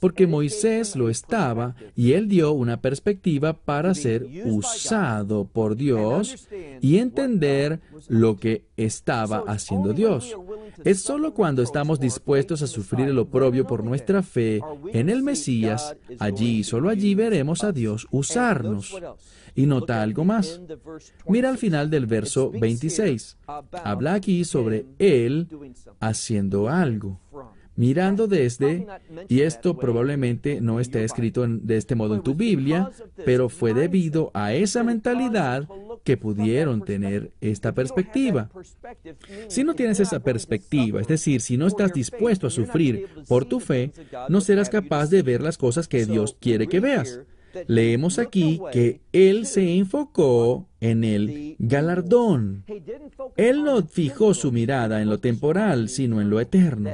Porque 0.00 0.26
Moisés 0.26 0.96
lo 0.96 1.08
estaba 1.08 1.74
y 1.94 2.12
él 2.12 2.28
dio 2.28 2.52
una 2.52 2.80
perspectiva 2.80 3.54
para 3.54 3.94
ser 3.94 4.26
usado 4.44 5.46
por 5.46 5.76
Dios 5.76 6.48
y 6.80 6.98
entender 6.98 7.80
lo 8.08 8.36
que 8.36 8.64
estaba 8.76 9.44
haciendo 9.46 9.92
Dios. 9.92 10.36
Es 10.84 11.02
solo 11.02 11.34
cuando 11.34 11.62
estamos 11.62 12.00
dispuestos 12.00 12.62
a 12.62 12.66
sufrir 12.66 13.08
el 13.08 13.18
oprobio 13.18 13.66
por 13.66 13.84
nuestra 13.84 14.22
fe 14.22 14.60
en 14.92 15.08
el 15.08 15.22
Mesías, 15.22 15.96
allí, 16.18 16.64
solo 16.64 16.90
allí 16.90 17.14
veremos 17.14 17.64
a 17.64 17.72
Dios 17.72 18.06
usarnos. 18.10 18.94
Y 19.54 19.64
nota 19.64 20.02
algo 20.02 20.22
más. 20.22 20.60
Mira 21.26 21.48
al 21.48 21.56
final 21.56 21.88
del 21.88 22.04
verso 22.04 22.50
26. 22.50 23.38
Habla 23.72 24.12
aquí 24.12 24.44
sobre 24.44 24.84
Él 24.98 25.48
haciendo 25.98 26.68
algo 26.68 27.18
mirando 27.76 28.26
desde, 28.26 28.86
y 29.28 29.40
esto 29.40 29.76
probablemente 29.76 30.60
no 30.60 30.80
está 30.80 31.00
escrito 31.00 31.46
de 31.46 31.76
este 31.76 31.94
modo 31.94 32.14
en 32.14 32.22
tu 32.22 32.34
Biblia, 32.34 32.90
pero 33.24 33.48
fue 33.48 33.74
debido 33.74 34.30
a 34.34 34.54
esa 34.54 34.82
mentalidad 34.82 35.68
que 36.02 36.16
pudieron 36.16 36.84
tener 36.84 37.30
esta 37.40 37.72
perspectiva. 37.72 38.50
Si 39.48 39.64
no 39.64 39.74
tienes 39.74 40.00
esa 40.00 40.20
perspectiva, 40.20 41.00
es 41.00 41.08
decir, 41.08 41.40
si 41.40 41.56
no 41.56 41.66
estás 41.66 41.92
dispuesto 41.92 42.46
a 42.46 42.50
sufrir 42.50 43.08
por 43.28 43.44
tu 43.44 43.60
fe, 43.60 43.92
no 44.28 44.40
serás 44.40 44.70
capaz 44.70 45.10
de 45.10 45.22
ver 45.22 45.42
las 45.42 45.58
cosas 45.58 45.88
que 45.88 46.06
Dios 46.06 46.36
quiere 46.40 46.66
que 46.66 46.80
veas. 46.80 47.20
Leemos 47.66 48.18
aquí 48.18 48.60
que 48.72 49.00
Él 49.12 49.46
se 49.46 49.76
enfocó 49.76 50.68
en 50.80 51.04
el 51.04 51.56
galardón. 51.58 52.64
Él 53.36 53.64
no 53.64 53.82
fijó 53.86 54.34
su 54.34 54.52
mirada 54.52 55.02
en 55.02 55.08
lo 55.08 55.18
temporal, 55.18 55.88
sino 55.88 56.20
en 56.20 56.30
lo 56.30 56.40
eterno. 56.40 56.90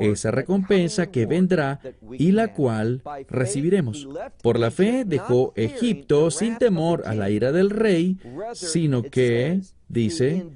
Esa 0.00 0.30
recompensa 0.30 1.10
que 1.10 1.26
vendrá 1.26 1.80
y 2.18 2.32
la 2.32 2.52
cual 2.52 3.02
recibiremos. 3.28 4.08
Por 4.42 4.58
la 4.58 4.70
fe 4.70 5.04
dejó 5.04 5.52
Egipto 5.56 6.30
sin 6.30 6.58
temor 6.58 7.02
a 7.06 7.14
la 7.14 7.30
ira 7.30 7.52
del 7.52 7.70
rey, 7.70 8.18
sino 8.52 9.02
que, 9.02 9.60
dice, 9.88 10.46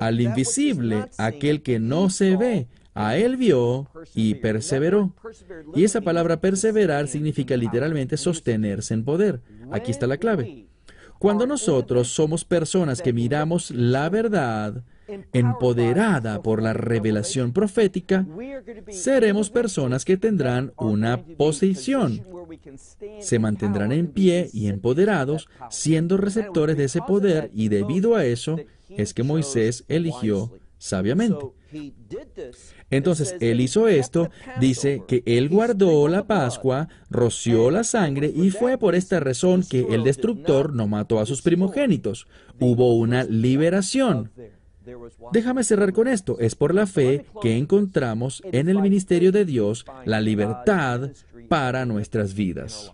al 0.00 0.20
invisible, 0.20 1.06
aquel 1.18 1.62
que 1.62 1.78
no 1.78 2.10
se 2.10 2.36
ve, 2.36 2.68
a 2.94 3.16
él 3.16 3.36
vio 3.36 3.88
y 4.14 4.36
perseveró. 4.36 5.12
Y 5.74 5.84
esa 5.84 6.00
palabra 6.00 6.40
perseverar 6.40 7.08
significa 7.08 7.56
literalmente 7.56 8.16
sostenerse 8.16 8.94
en 8.94 9.04
poder. 9.04 9.40
Aquí 9.72 9.90
está 9.90 10.06
la 10.06 10.16
clave. 10.16 10.66
Cuando 11.18 11.46
nosotros 11.46 12.08
somos 12.08 12.44
personas 12.44 13.00
que 13.02 13.12
miramos 13.12 13.70
la 13.70 14.08
verdad, 14.08 14.84
empoderada 15.32 16.42
por 16.42 16.62
la 16.62 16.72
revelación 16.72 17.52
profética, 17.52 18.26
seremos 18.88 19.50
personas 19.50 20.04
que 20.04 20.16
tendrán 20.16 20.72
una 20.76 21.24
posición. 21.24 22.24
Se 23.20 23.38
mantendrán 23.38 23.92
en 23.92 24.08
pie 24.08 24.50
y 24.52 24.68
empoderados, 24.68 25.48
siendo 25.70 26.16
receptores 26.16 26.76
de 26.76 26.84
ese 26.84 27.00
poder, 27.02 27.50
y 27.54 27.68
debido 27.68 28.16
a 28.16 28.24
eso 28.24 28.58
es 28.90 29.14
que 29.14 29.22
Moisés 29.22 29.84
eligió 29.88 30.52
sabiamente. 30.78 31.46
Entonces 32.90 33.36
él 33.40 33.60
hizo 33.60 33.88
esto, 33.88 34.30
dice 34.60 35.02
que 35.06 35.22
él 35.26 35.48
guardó 35.48 36.08
la 36.08 36.26
Pascua, 36.26 36.88
roció 37.10 37.70
la 37.70 37.84
sangre 37.84 38.32
y 38.34 38.50
fue 38.50 38.78
por 38.78 38.94
esta 38.94 39.20
razón 39.20 39.64
que 39.68 39.86
el 39.90 40.04
destructor 40.04 40.74
no 40.74 40.86
mató 40.86 41.20
a 41.20 41.26
sus 41.26 41.42
primogénitos. 41.42 42.26
Hubo 42.60 42.94
una 42.96 43.24
liberación. 43.24 44.30
Déjame 45.32 45.64
cerrar 45.64 45.92
con 45.92 46.08
esto. 46.08 46.38
Es 46.38 46.54
por 46.54 46.74
la 46.74 46.86
fe 46.86 47.24
que 47.40 47.56
encontramos 47.56 48.42
en 48.52 48.68
el 48.68 48.80
ministerio 48.80 49.32
de 49.32 49.44
Dios 49.44 49.86
la 50.04 50.20
libertad 50.20 51.10
para 51.48 51.86
nuestras 51.86 52.34
vidas. 52.34 52.92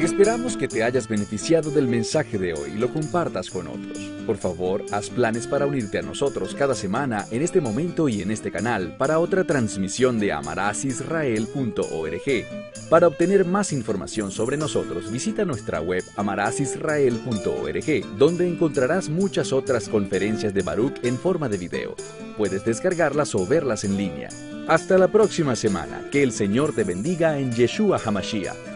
Esperamos 0.00 0.56
que 0.56 0.68
te 0.68 0.82
hayas 0.82 1.08
beneficiado 1.08 1.70
del 1.70 1.88
mensaje 1.88 2.38
de 2.38 2.54
hoy 2.54 2.72
y 2.74 2.78
lo 2.78 2.92
compartas 2.92 3.50
con 3.50 3.66
otros. 3.66 3.98
Por 4.26 4.38
favor, 4.38 4.84
haz 4.90 5.10
planes 5.10 5.46
para 5.46 5.66
unirte 5.66 5.98
a 5.98 6.02
nosotros 6.02 6.54
cada 6.54 6.74
semana 6.74 7.26
en 7.30 7.42
este 7.42 7.60
momento 7.60 8.08
y 8.08 8.22
en 8.22 8.30
este 8.30 8.50
canal 8.50 8.96
para 8.96 9.18
otra 9.18 9.44
transmisión 9.44 10.18
de 10.18 10.32
amarasisrael.org. 10.32 12.88
Para 12.88 13.08
obtener 13.08 13.44
más 13.44 13.72
información 13.72 14.30
sobre 14.30 14.56
nosotros, 14.56 15.10
visita 15.10 15.44
nuestra 15.44 15.80
web 15.80 16.04
amarasisrael.org, 16.16 18.18
donde 18.18 18.48
encontrarás 18.48 19.08
muchas 19.08 19.52
otras 19.52 19.88
conferencias 19.88 20.54
de 20.54 20.62
Baruch 20.62 21.04
en 21.04 21.18
forma 21.18 21.48
de 21.48 21.58
video. 21.58 21.94
Puedes 22.36 22.64
descargarlas 22.64 23.34
o 23.34 23.46
verlas 23.46 23.84
en 23.84 23.96
línea. 23.96 24.28
Hasta 24.68 24.98
la 24.98 25.08
próxima 25.08 25.56
semana. 25.56 26.02
Que 26.10 26.22
el 26.22 26.32
Señor 26.32 26.74
te 26.74 26.84
bendiga 26.84 27.38
en 27.38 27.52
Yeshua 27.52 28.00
Hamashiach. 28.04 28.75